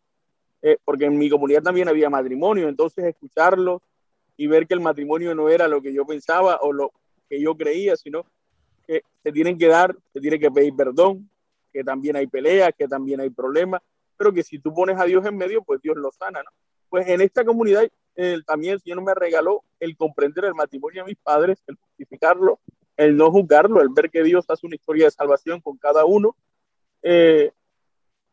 Eh, 0.61 0.77
porque 0.83 1.05
en 1.05 1.17
mi 1.17 1.29
comunidad 1.29 1.63
también 1.63 1.87
había 1.87 2.09
matrimonio, 2.09 2.67
entonces 2.67 3.05
escucharlo 3.05 3.81
y 4.35 4.47
ver 4.47 4.67
que 4.67 4.73
el 4.73 4.81
matrimonio 4.81 5.33
no 5.33 5.49
era 5.49 5.67
lo 5.67 5.81
que 5.81 5.93
yo 5.93 6.05
pensaba 6.05 6.59
o 6.61 6.73
lo 6.73 6.91
que 7.29 7.41
yo 7.41 7.55
creía, 7.55 7.95
sino 7.95 8.25
que 8.85 9.01
se 9.23 9.31
tienen 9.31 9.57
que 9.57 9.67
dar, 9.67 9.95
se 10.11 10.19
tiene 10.19 10.37
que 10.37 10.51
pedir 10.51 10.75
perdón, 10.75 11.29
que 11.71 11.83
también 11.83 12.17
hay 12.17 12.27
peleas, 12.27 12.73
que 12.77 12.87
también 12.87 13.21
hay 13.21 13.29
problemas, 13.29 13.81
pero 14.17 14.33
que 14.33 14.43
si 14.43 14.59
tú 14.59 14.73
pones 14.73 14.99
a 14.99 15.05
Dios 15.05 15.25
en 15.25 15.37
medio, 15.37 15.63
pues 15.63 15.81
Dios 15.81 15.95
lo 15.95 16.11
sana, 16.11 16.43
¿no? 16.43 16.51
Pues 16.91 17.07
en 17.07 17.21
esta 17.21 17.43
comunidad 17.43 17.89
también 18.45 18.73
el 18.73 18.81
Señor 18.81 19.01
me 19.01 19.15
regaló 19.15 19.63
el 19.79 19.97
comprender 19.97 20.45
el 20.45 20.53
matrimonio 20.53 21.01
de 21.01 21.09
mis 21.09 21.17
padres, 21.17 21.63
el 21.65 21.75
justificarlo, 21.75 22.59
el 22.97 23.15
no 23.17 23.31
juzgarlo, 23.31 23.81
el 23.81 23.89
ver 23.89 24.11
que 24.11 24.21
Dios 24.21 24.45
hace 24.47 24.67
una 24.67 24.75
historia 24.75 25.05
de 25.05 25.11
salvación 25.11 25.61
con 25.61 25.77
cada 25.77 26.05
uno. 26.05 26.35
Eh, 27.01 27.51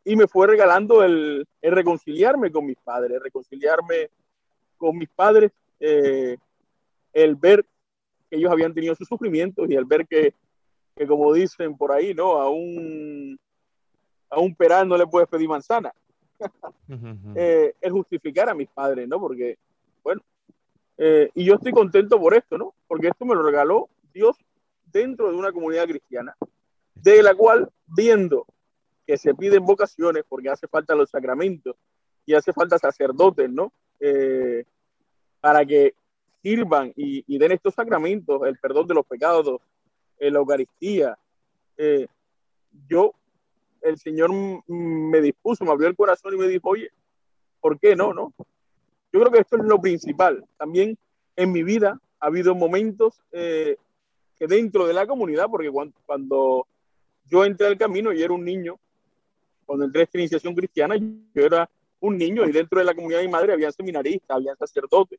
y 0.05 0.17
me 0.17 0.27
fue 0.27 0.47
regalando 0.47 1.03
el, 1.03 1.47
reconciliarme 1.63 2.51
con 2.51 2.67
mis 2.67 2.77
padres, 2.77 3.23
reconciliarme 3.23 4.11
con 4.77 4.99
mis 4.99 5.09
padres, 5.09 5.53
eh, 5.81 6.37
el 7.13 7.37
ver 7.37 7.65
que 8.29 8.37
ellos 8.37 8.51
habían 8.51 8.75
tenido 8.75 8.95
sus 8.95 9.09
sufrimientos 9.09 9.71
y 9.71 9.75
el 9.75 9.85
ver 9.85 10.07
que, 10.07 10.35
que 10.97 11.07
como 11.07 11.33
dicen 11.33 11.77
por 11.77 11.93
ahí, 11.93 12.13
¿no? 12.13 12.41
A 12.41 12.51
un, 12.51 13.39
a 14.29 14.39
un 14.39 14.55
perán 14.55 14.89
no 14.89 14.97
le 14.97 15.07
puedes 15.07 15.29
pedir 15.29 15.49
manzana. 15.49 15.93
Eh, 17.35 17.75
el 17.81 17.93
justificar 17.93 18.49
a 18.49 18.55
mis 18.55 18.69
padres, 18.69 19.09
¿no? 19.09 19.21
Porque, 19.21 19.59
bueno, 20.03 20.23
eh, 20.97 21.31
y 21.35 21.45
yo 21.45 21.55
estoy 21.55 21.73
contento 21.73 22.19
por 22.19 22.35
esto, 22.35 22.59
¿no? 22.59 22.75
Porque 22.87 23.09
esto 23.09 23.25
me 23.25 23.35
lo 23.35 23.43
regaló 23.43 23.89
Dios 24.13 24.37
dentro 24.87 25.31
de 25.31 25.37
una 25.37 25.53
comunidad 25.53 25.87
cristiana, 25.87 26.37
de 26.95 27.23
la 27.23 27.35
cual, 27.35 27.71
viendo 27.87 28.47
que 29.07 29.17
se 29.17 29.35
piden 29.35 29.65
vocaciones, 29.65 30.25
porque 30.29 30.51
hace 30.51 30.67
falta 30.67 30.95
los 30.95 31.11
sacramentos 31.11 31.77
y 32.27 32.35
hace 32.35 32.53
falta 32.53 32.79
sacerdotes, 32.79 33.51
¿no? 33.51 33.73
Eh, 34.01 34.65
para 35.41 35.65
que 35.65 35.95
sirvan 36.43 36.93
y, 36.97 37.25
y, 37.27 37.39
den 37.39 37.53
estos 37.53 37.75
sacramentos, 37.75 38.43
el 38.47 38.59
perdón 38.59 38.87
de 38.87 38.95
los 38.95 39.07
pecados, 39.07 39.61
en 40.19 40.33
la 40.33 40.39
Eucaristía. 40.41 41.19
Eh, 41.77 42.07
yo, 42.89 43.15
el 43.83 43.99
Señor 43.99 44.31
me 44.67 45.21
dispuso, 45.21 45.65
me 45.65 45.71
abrió 45.71 45.89
el 45.89 45.97
corazón 45.97 46.35
y 46.35 46.39
me 46.39 46.49
dijo, 46.49 46.71
oye, 46.71 46.91
¿por 47.61 47.79
qué 47.79 47.97
no? 47.97 48.13
no? 48.13 48.33
Yo 49.13 49.21
creo 49.21 49.33
que 49.33 49.41
esto 49.41 49.57
es 49.57 49.65
lo 49.65 49.81
principal. 49.81 50.45
También 50.57 50.99
en 51.37 51.53
mi 51.53 51.63
vida 51.63 52.01
ha 52.21 52.27
habido 52.27 52.55
momentos 52.55 53.23
eh, 53.33 53.77
que 54.39 54.47
dentro 54.47 54.87
de 54.87 54.93
la 54.93 55.07
comunidad, 55.07 55.47
porque 55.51 55.71
cuando, 55.71 55.95
cuando 56.07 56.67
yo 57.27 57.45
entré 57.45 57.67
al 57.67 57.79
camino 57.79 58.13
y 58.13 58.23
era 58.23 58.33
un 58.33 58.45
niño, 58.45 58.79
cuando 59.67 59.85
entré 59.85 60.03
a 60.03 60.05
esta 60.05 60.19
iniciación 60.19 60.55
cristiana, 60.55 60.97
yo 60.97 61.45
era 61.45 61.69
un 62.01 62.17
niño 62.17 62.47
y 62.47 62.53
dentro 62.53 62.79
de 62.79 62.85
la 62.85 62.95
comunidad 62.95 63.21
de 63.21 63.27
mi 63.27 63.33
madre 63.33 63.53
había 63.53 63.73
seminaristas, 63.73 64.37
había 64.37 64.55
sacerdotes. 64.57 65.19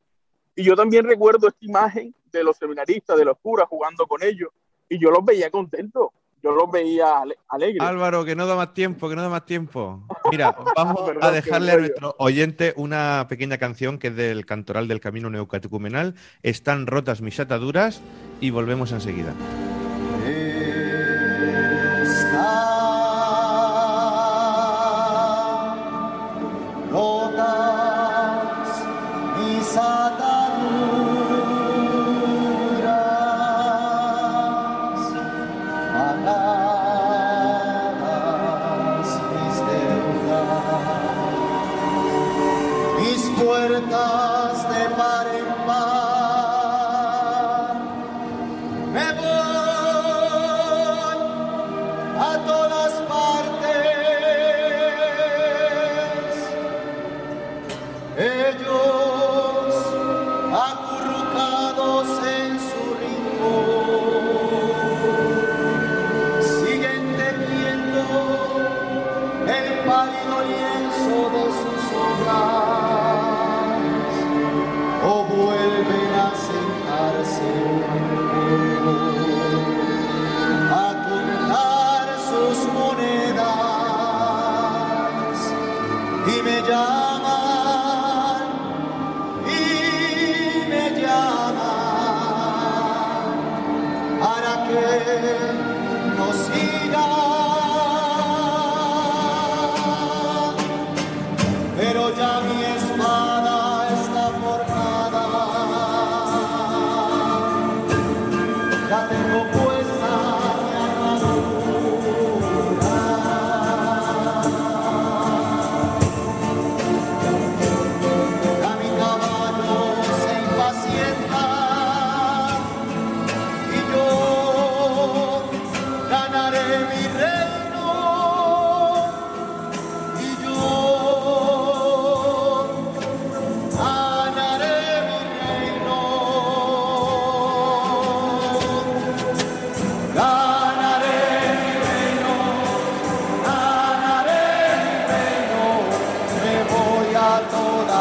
Y 0.56 0.64
yo 0.64 0.76
también 0.76 1.06
recuerdo 1.06 1.48
esta 1.48 1.66
imagen 1.66 2.14
de 2.32 2.44
los 2.44 2.58
seminaristas, 2.58 3.18
de 3.18 3.26
los 3.26 3.38
curas 3.38 3.68
jugando 3.68 4.08
con 4.08 4.24
ellos, 4.24 4.50
y 4.88 5.00
yo 5.00 5.12
los 5.12 5.24
veía 5.24 5.52
contentos, 5.52 6.10
yo 6.44 6.52
los 6.52 6.72
veía 6.72 7.24
alegres. 7.50 7.82
Álvaro, 7.82 8.26
que 8.26 8.36
no 8.36 8.46
da 8.46 8.56
más 8.56 8.74
tiempo, 8.74 9.10
que 9.10 9.16
no 9.16 9.22
da 9.22 9.30
más 9.30 9.46
tiempo. 9.46 10.02
Mira, 10.32 10.56
vamos 10.76 11.12
a 11.22 11.32
dejarle 11.32 11.72
a 11.72 11.78
nuestro 11.78 12.16
oyente 12.18 12.74
una 12.78 13.26
pequeña 13.30 13.58
canción 13.58 13.98
que 13.98 14.08
es 14.08 14.16
del 14.16 14.46
Cantoral 14.46 14.88
del 14.88 15.00
Camino 15.00 15.30
Neocatecumenal. 15.30 16.16
Están 16.44 16.88
rotas 16.88 17.22
mis 17.22 17.40
ataduras 17.40 18.02
y 18.40 18.52
volvemos 18.52 18.92
enseguida. 18.92 19.34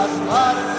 Aslanım 0.08 0.77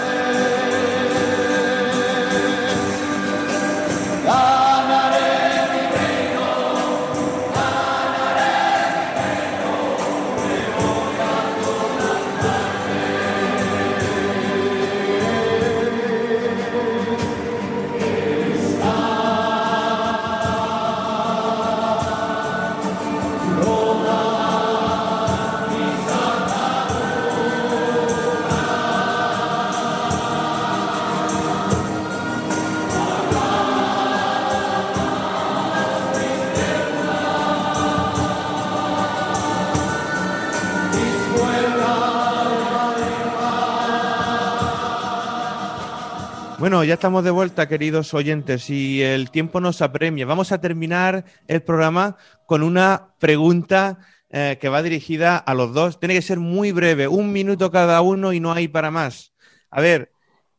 Bueno, 46.60 46.84
ya 46.84 46.92
estamos 46.92 47.24
de 47.24 47.30
vuelta, 47.30 47.68
queridos 47.68 48.12
oyentes, 48.12 48.68
y 48.68 49.00
el 49.00 49.30
tiempo 49.30 49.62
nos 49.62 49.80
apremia. 49.80 50.26
Vamos 50.26 50.52
a 50.52 50.60
terminar 50.60 51.24
el 51.48 51.62
programa 51.62 52.18
con 52.44 52.62
una 52.62 53.14
pregunta 53.18 53.98
eh, 54.28 54.58
que 54.60 54.68
va 54.68 54.82
dirigida 54.82 55.38
a 55.38 55.54
los 55.54 55.72
dos. 55.72 55.98
Tiene 55.98 56.12
que 56.12 56.20
ser 56.20 56.38
muy 56.38 56.70
breve, 56.70 57.08
un 57.08 57.32
minuto 57.32 57.70
cada 57.70 58.02
uno 58.02 58.34
y 58.34 58.40
no 58.40 58.52
hay 58.52 58.68
para 58.68 58.90
más. 58.90 59.32
A 59.70 59.80
ver, 59.80 60.12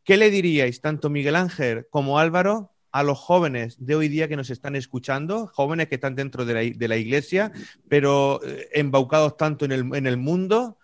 ¿qué 0.03 0.17
le 0.17 0.31
diríais, 0.31 0.81
tanto 0.81 1.11
Miguel 1.11 1.35
Ángel 1.35 1.85
como 1.91 2.17
Álvaro, 2.17 2.73
a 2.91 3.03
los 3.03 3.19
jóvenes 3.19 3.75
de 3.77 3.93
hoy 3.93 4.07
día 4.07 4.27
que 4.27 4.35
nos 4.35 4.49
están 4.49 4.75
escuchando, 4.75 5.51
jóvenes 5.53 5.87
que 5.87 5.95
están 5.95 6.15
dentro 6.15 6.45
de 6.45 6.73
la, 6.79 6.97
iglesia, 6.97 7.51
pero 7.87 8.41
eh, 8.43 8.69
embaucados 8.73 9.37
tanto 9.37 9.65
en 9.65 9.71
el, 9.71 9.95
en 9.95 10.07
el, 10.07 10.17
mundo, 10.17 10.79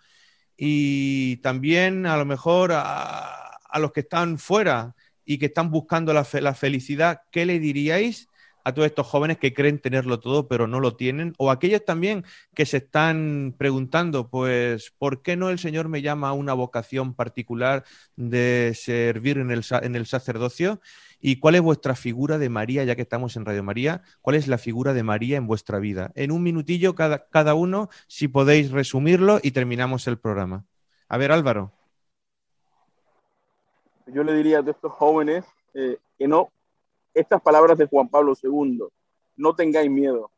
y 0.56 1.38
también 1.38 2.06
a 2.06 2.16
lo 2.16 2.24
mejor 2.24 2.70
a, 2.72 3.48
a 3.68 3.78
los 3.80 3.90
que 3.90 4.00
están 4.00 4.38
fuera 4.38 4.94
y 5.28 5.36
que 5.36 5.46
están 5.46 5.70
buscando 5.70 6.14
la, 6.14 6.24
felicidad, 6.24 7.20
¿qué 7.30 7.44
le 7.44 7.60
diríais 7.60 8.30
a 8.64 8.72
todos 8.72 8.86
estos 8.86 9.06
jóvenes 9.06 9.36
que 9.36 9.52
creen 9.52 9.78
tenerlo 9.78 10.20
todo 10.20 10.48
pero 10.48 10.66
no 10.66 10.80
lo 10.80 10.96
tienen? 10.96 11.34
O 11.36 11.50
aquellos 11.50 11.84
también 11.84 12.24
que 12.54 12.64
se 12.64 12.78
están 12.78 13.54
preguntando, 13.58 14.30
pues, 14.30 14.90
¿por 14.96 15.20
qué 15.20 15.36
no 15.36 15.50
el 15.50 15.58
Señor 15.58 15.88
me 15.90 16.00
llama 16.00 16.30
a 16.30 16.32
una 16.32 16.54
vocación 16.54 17.12
particular 17.12 17.84
de 18.16 18.72
servir 18.74 19.36
en 19.36 19.50
el, 19.50 19.62
en 19.82 19.96
el 19.96 20.06
sacerdocio? 20.06 20.80
¿Y 21.20 21.36
cuál 21.36 21.56
es 21.56 21.60
vuestra 21.60 21.94
figura 21.94 22.38
de 22.38 22.48
María, 22.48 22.84
ya 22.84 22.96
que 22.96 23.02
estamos 23.02 23.36
en 23.36 23.44
Radio 23.44 23.62
María? 23.62 24.00
¿Cuál 24.22 24.36
es 24.36 24.48
la 24.48 24.56
figura 24.56 24.94
de 24.94 25.02
María 25.02 25.36
en 25.36 25.46
vuestra 25.46 25.78
vida? 25.78 26.10
En 26.14 26.32
un 26.32 26.42
minutillo 26.42 26.94
cada, 26.94 27.28
cada 27.28 27.52
uno, 27.52 27.90
si 28.06 28.28
podéis 28.28 28.70
resumirlo 28.70 29.40
y 29.42 29.50
terminamos 29.50 30.06
el 30.06 30.18
programa. 30.18 30.64
A 31.06 31.18
ver, 31.18 31.32
Álvaro 31.32 31.77
yo 34.12 34.22
le 34.22 34.34
diría 34.34 34.58
a 34.58 34.70
estos 34.70 34.92
jóvenes 34.92 35.44
eh, 35.74 35.98
que 36.18 36.28
no, 36.28 36.50
estas 37.14 37.40
palabras 37.42 37.78
de 37.78 37.86
Juan 37.86 38.08
Pablo 38.08 38.34
II, 38.40 38.84
no 39.36 39.54
tengáis 39.54 39.90
miedo, 39.90 40.30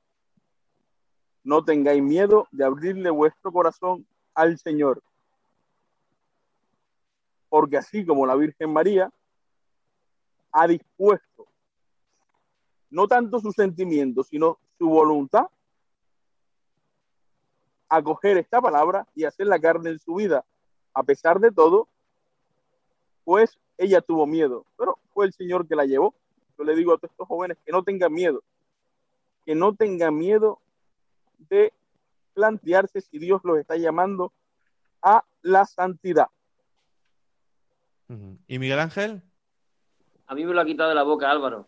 no 1.44 1.64
tengáis 1.64 2.02
miedo 2.02 2.48
de 2.50 2.64
abrirle 2.64 3.10
vuestro 3.10 3.52
corazón 3.52 4.06
al 4.34 4.58
Señor. 4.58 5.02
Porque 7.48 7.76
así 7.76 8.04
como 8.04 8.26
la 8.26 8.36
Virgen 8.36 8.72
María 8.72 9.10
ha 10.52 10.66
dispuesto 10.66 11.46
no 12.90 13.06
tanto 13.06 13.38
sus 13.38 13.54
sentimientos, 13.54 14.26
sino 14.28 14.58
su 14.76 14.88
voluntad, 14.88 15.46
acoger 17.88 18.36
esta 18.38 18.60
palabra 18.60 19.06
y 19.14 19.24
hacer 19.24 19.46
la 19.46 19.60
carne 19.60 19.90
en 19.90 19.98
su 19.98 20.14
vida. 20.14 20.44
A 20.92 21.02
pesar 21.02 21.38
de 21.38 21.52
todo, 21.52 21.88
pues 23.24 23.58
ella 23.78 24.00
tuvo 24.00 24.26
miedo, 24.26 24.66
pero 24.76 24.98
fue 25.12 25.26
el 25.26 25.32
Señor 25.32 25.66
que 25.66 25.76
la 25.76 25.84
llevó. 25.84 26.14
Yo 26.58 26.64
le 26.64 26.74
digo 26.74 26.92
a 26.92 26.98
todos 26.98 27.10
estos 27.10 27.28
jóvenes 27.28 27.56
que 27.64 27.72
no 27.72 27.82
tengan 27.82 28.12
miedo, 28.12 28.42
que 29.46 29.54
no 29.54 29.74
tengan 29.74 30.16
miedo 30.16 30.60
de 31.48 31.72
plantearse 32.34 33.00
si 33.00 33.18
Dios 33.18 33.40
los 33.44 33.58
está 33.58 33.76
llamando 33.76 34.32
a 35.02 35.24
la 35.42 35.64
santidad. 35.64 36.26
¿Y 38.46 38.58
Miguel 38.58 38.78
Ángel? 38.80 39.22
A 40.26 40.34
mí 40.34 40.44
me 40.44 40.52
lo 40.52 40.60
ha 40.60 40.66
quitado 40.66 40.88
de 40.88 40.94
la 40.94 41.02
boca 41.02 41.30
Álvaro. 41.30 41.66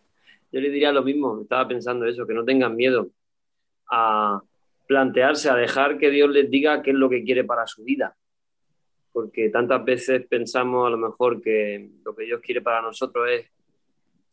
Yo 0.50 0.60
le 0.60 0.70
diría 0.70 0.92
lo 0.92 1.02
mismo, 1.02 1.40
estaba 1.40 1.66
pensando 1.66 2.04
eso, 2.04 2.26
que 2.26 2.34
no 2.34 2.44
tengan 2.44 2.76
miedo 2.76 3.08
a 3.90 4.42
plantearse, 4.86 5.48
a 5.48 5.54
dejar 5.54 5.98
que 5.98 6.10
Dios 6.10 6.28
les 6.30 6.50
diga 6.50 6.82
qué 6.82 6.90
es 6.90 6.96
lo 6.96 7.08
que 7.08 7.24
quiere 7.24 7.44
para 7.44 7.66
su 7.66 7.84
vida. 7.84 8.16
Porque 9.12 9.50
tantas 9.50 9.84
veces 9.84 10.26
pensamos 10.26 10.86
a 10.86 10.90
lo 10.90 10.98
mejor 10.98 11.42
que 11.42 11.90
lo 12.04 12.14
que 12.14 12.24
Dios 12.24 12.40
quiere 12.40 12.62
para 12.62 12.80
nosotros 12.80 13.28
es 13.30 13.46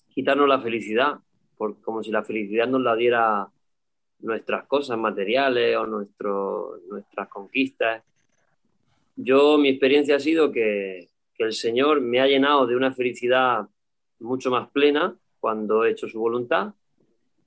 quitarnos 0.10 0.48
la 0.48 0.62
felicidad, 0.62 1.20
como 1.58 2.04
si 2.04 2.12
la 2.12 2.24
felicidad 2.24 2.68
nos 2.68 2.82
la 2.82 2.96
diera 2.96 3.48
nuestras 4.20 4.66
cosas 4.66 4.98
materiales 4.98 5.76
o 5.78 5.86
nuestro, 5.86 6.80
nuestras 6.90 7.28
conquistas. 7.28 8.04
Yo, 9.16 9.58
mi 9.58 9.70
experiencia 9.70 10.16
ha 10.16 10.20
sido 10.20 10.52
que, 10.52 11.10
que 11.36 11.44
el 11.44 11.54
Señor 11.54 12.02
me 12.02 12.22
ha 12.22 12.28
llenado 12.28 12.68
de 12.68 12.76
una 12.76 12.94
felicidad 12.94 13.68
mucho 14.20 14.52
más 14.52 14.70
plena 14.72 15.18
cuando 15.40 15.84
he 15.84 15.92
hecho 15.92 16.08
su 16.08 16.20
voluntad 16.20 16.74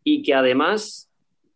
y 0.04 0.22
que 0.22 0.34
además 0.34 1.10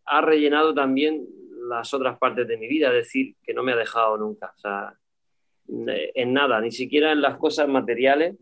ha 0.05 0.21
rellenado 0.21 0.75
también 0.75 1.27
las 1.69 1.93
otras 1.93 2.19
partes 2.19 2.47
de 2.47 2.57
mi 2.57 2.69
vida, 2.69 2.89
es 2.89 2.95
decir, 2.95 3.35
que 3.43 3.53
no 3.53 3.62
me 3.62 3.73
ha 3.73 3.77
dejado 3.77 4.17
nunca, 4.17 4.53
o 4.57 4.61
sea, 4.61 4.95
en 5.68 6.33
nada, 6.33 6.61
ni 6.61 6.70
siquiera 6.70 7.12
en 7.12 7.20
las 7.20 7.38
cosas 7.38 7.68
materiales 7.68 8.37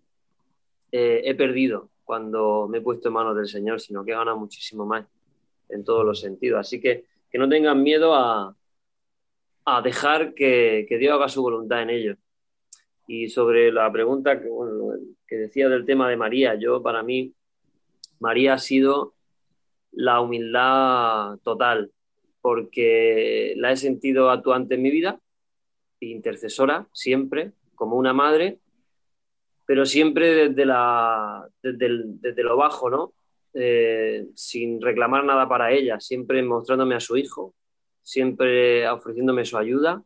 eh, 0.92 1.22
he 1.24 1.34
perdido 1.34 1.90
cuando 2.04 2.68
me 2.68 2.78
he 2.78 2.80
puesto 2.82 3.08
en 3.08 3.14
manos 3.14 3.36
del 3.36 3.48
Señor, 3.48 3.80
sino 3.80 4.04
que 4.04 4.12
he 4.12 4.14
ganado 4.14 4.38
muchísimo 4.38 4.84
más 4.84 5.06
en 5.68 5.84
todos 5.84 6.04
los 6.04 6.20
sentidos. 6.20 6.60
Así 6.60 6.80
que 6.80 7.04
que 7.34 7.38
no 7.38 7.48
tengan 7.48 7.82
miedo 7.82 8.14
a, 8.14 8.54
a 9.64 9.82
dejar 9.82 10.34
que, 10.34 10.86
que, 10.88 10.98
Dios 10.98 11.14
haga 11.14 11.28
su 11.28 11.42
voluntad 11.42 11.82
en 11.82 11.90
ellos. 11.90 12.16
Y 13.08 13.28
sobre 13.28 13.72
la 13.72 13.90
pregunta 13.90 14.40
que, 14.40 14.48
que 15.26 15.36
decía 15.36 15.68
del 15.68 15.84
tema 15.84 16.08
de 16.08 16.16
María, 16.16 16.54
yo 16.54 16.80
para 16.80 17.02
mí 17.02 17.34
María 18.20 18.54
ha 18.54 18.58
sido 18.58 19.14
la 19.90 20.20
humildad 20.20 21.38
total, 21.42 21.90
porque 22.40 23.54
la 23.56 23.72
he 23.72 23.76
sentido 23.76 24.30
actuante 24.30 24.76
en 24.76 24.82
mi 24.82 24.92
vida, 24.92 25.20
intercesora 26.10 26.86
siempre, 26.92 27.52
como 27.74 27.96
una 27.96 28.12
madre, 28.12 28.58
pero 29.66 29.86
siempre 29.86 30.48
desde, 30.48 30.66
la, 30.66 31.48
desde, 31.62 32.42
lo 32.42 32.56
bajo, 32.56 32.90
¿no? 32.90 33.12
Eh, 33.54 34.26
sin 34.34 34.80
reclamar 34.80 35.24
nada 35.24 35.48
para 35.48 35.72
ella, 35.72 36.00
siempre 36.00 36.42
mostrándome 36.42 36.94
a 36.94 37.00
su 37.00 37.16
hijo, 37.16 37.54
siempre 38.02 38.88
ofreciéndome 38.88 39.44
su 39.44 39.56
ayuda, 39.56 40.02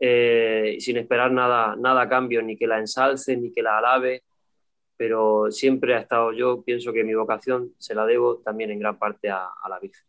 eh, 0.00 0.76
sin 0.80 0.96
esperar 0.96 1.32
nada, 1.32 1.76
nada 1.76 2.02
a 2.02 2.08
cambio, 2.08 2.42
ni 2.42 2.56
que 2.56 2.66
la 2.66 2.78
ensalce, 2.78 3.36
ni 3.36 3.52
que 3.52 3.62
la 3.62 3.78
alabe, 3.78 4.22
pero 4.98 5.50
siempre 5.50 5.94
ha 5.94 6.00
estado, 6.00 6.32
yo 6.32 6.62
pienso 6.62 6.92
que 6.92 7.04
mi 7.04 7.14
vocación 7.14 7.72
se 7.78 7.94
la 7.94 8.04
debo 8.04 8.38
también 8.38 8.72
en 8.72 8.80
gran 8.80 8.98
parte 8.98 9.30
a, 9.30 9.48
la 9.68 9.78
Virgen. 9.78 10.07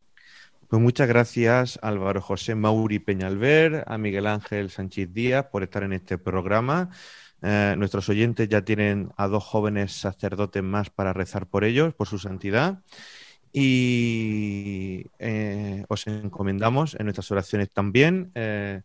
Pues 0.70 0.84
muchas 0.84 1.08
gracias 1.08 1.80
Álvaro 1.82 2.22
José 2.22 2.54
Mauri 2.54 3.00
Peñalver, 3.00 3.84
a 3.88 3.98
Miguel 3.98 4.28
Ángel 4.28 4.70
Sánchez 4.70 5.12
Díaz 5.12 5.48
por 5.52 5.64
estar 5.64 5.82
en 5.82 5.94
este 5.94 6.20
programa. 6.20 6.92
Eh, 7.42 7.74
nuestros 7.76 8.08
oyentes 8.08 8.48
ya 8.50 8.64
tienen 8.64 9.10
a 9.18 9.28
dos 9.28 9.44
jóvenes 9.44 9.94
sacerdotes 9.94 10.62
más 10.62 10.92
para 10.92 11.12
rezar 11.12 11.48
por 11.48 11.64
ellos, 11.64 11.96
por 11.96 12.08
su 12.08 12.20
santidad. 12.20 12.84
Y 13.52 15.08
eh, 15.18 15.86
os 15.90 16.06
encomendamos 16.06 16.94
en 17.00 17.06
nuestras 17.06 17.32
oraciones 17.32 17.72
también. 17.72 18.32
Eh, 18.36 18.84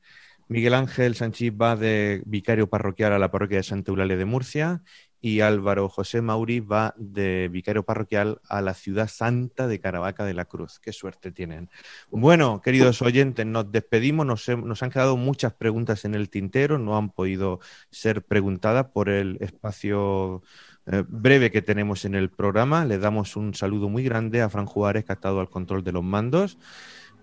Miguel 0.49 0.73
Ángel 0.73 1.15
Sánchez 1.17 1.53
va 1.53 1.77
de 1.77 2.23
vicario 2.25 2.67
parroquial 2.67 3.13
a 3.13 3.19
la 3.19 3.31
parroquia 3.31 3.59
de 3.59 3.63
Santa 3.63 3.91
Eulalia 3.91 4.17
de 4.17 4.25
Murcia 4.25 4.83
y 5.25 5.41
Álvaro 5.41 5.89
José 5.89 6.21
Mauri 6.21 6.61
va 6.61 6.93
de 6.99 7.49
vicario 7.49 7.83
parroquial 7.83 8.43
a 8.47 8.61
la 8.61 8.75
ciudad 8.75 9.09
santa 9.09 9.67
de 9.67 9.81
Caravaca 9.81 10.27
de 10.27 10.35
la 10.35 10.45
Cruz. 10.45 10.81
Qué 10.81 10.93
suerte 10.93 11.33
tienen. 11.33 11.71
Bueno, 12.11 12.61
queridos 12.61 13.01
oyentes, 13.01 13.47
nos 13.47 13.73
despedimos. 13.73 14.27
Nos, 14.27 14.83
han 14.83 14.91
quedado 14.91 15.17
muchas 15.17 15.55
preguntas 15.55 16.05
en 16.05 16.15
el 16.15 16.29
tintero, 16.29 16.79
no 16.79 16.99
han 16.99 17.09
podido 17.09 17.61
ser 17.89 18.21
preguntadas 18.21 18.89
por 18.89 19.09
el 19.09 19.39
espacio 19.41 20.43
eh, 20.85 21.03
breve 21.09 21.51
que 21.51 21.63
tenemos 21.63 22.05
en 22.05 22.17
el 22.17 22.29
programa. 22.29 22.85
Le 22.85 22.99
damos 22.99 23.35
un 23.35 23.55
saludo 23.55 23.89
muy 23.89 24.05
grande 24.05 24.43
a 24.43 24.51
Fran 24.51 24.67
Juárez, 24.67 25.07
que 25.07 25.13
ha 25.13 25.15
estado 25.15 25.41
al 25.41 25.49
control 25.49 25.85
de 25.85 25.93
los 25.93 26.05
mandos. 26.05 26.59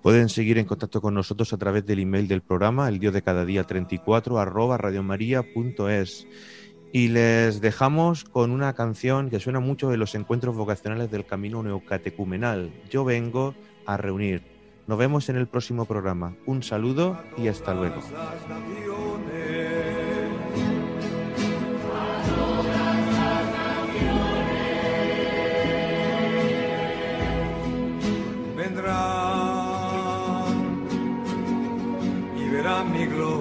Pueden 0.01 0.29
seguir 0.29 0.57
en 0.57 0.65
contacto 0.65 1.01
con 1.01 1.13
nosotros 1.13 1.53
a 1.53 1.57
través 1.59 1.85
del 1.85 1.99
email 1.99 2.27
del 2.27 2.41
programa, 2.41 2.89
el 2.89 2.97
dios 2.97 3.13
de 3.13 3.21
cada 3.21 3.45
día 3.45 3.63
34, 3.63 4.39
arroba. 4.39 4.79
Y 6.93 7.07
les 7.07 7.61
dejamos 7.61 8.25
con 8.25 8.51
una 8.51 8.73
canción 8.73 9.29
que 9.29 9.39
suena 9.39 9.61
mucho 9.61 9.89
de 9.89 9.97
los 9.97 10.13
encuentros 10.13 10.55
vocacionales 10.55 11.09
del 11.09 11.25
camino 11.25 11.63
neocatecumenal. 11.63 12.69
Yo 12.89 13.05
vengo 13.05 13.55
a 13.85 13.95
reunir. 13.95 14.43
Nos 14.87 14.97
vemos 14.97 15.29
en 15.29 15.37
el 15.37 15.47
próximo 15.47 15.85
programa. 15.85 16.35
Un 16.45 16.63
saludo 16.63 17.17
y 17.37 17.47
hasta 17.47 17.73
luego. 17.73 18.01
Vendrán 28.57 29.29
y 32.37 32.49
verán 32.49 32.91
mi 32.91 33.05
gloria 33.05 33.40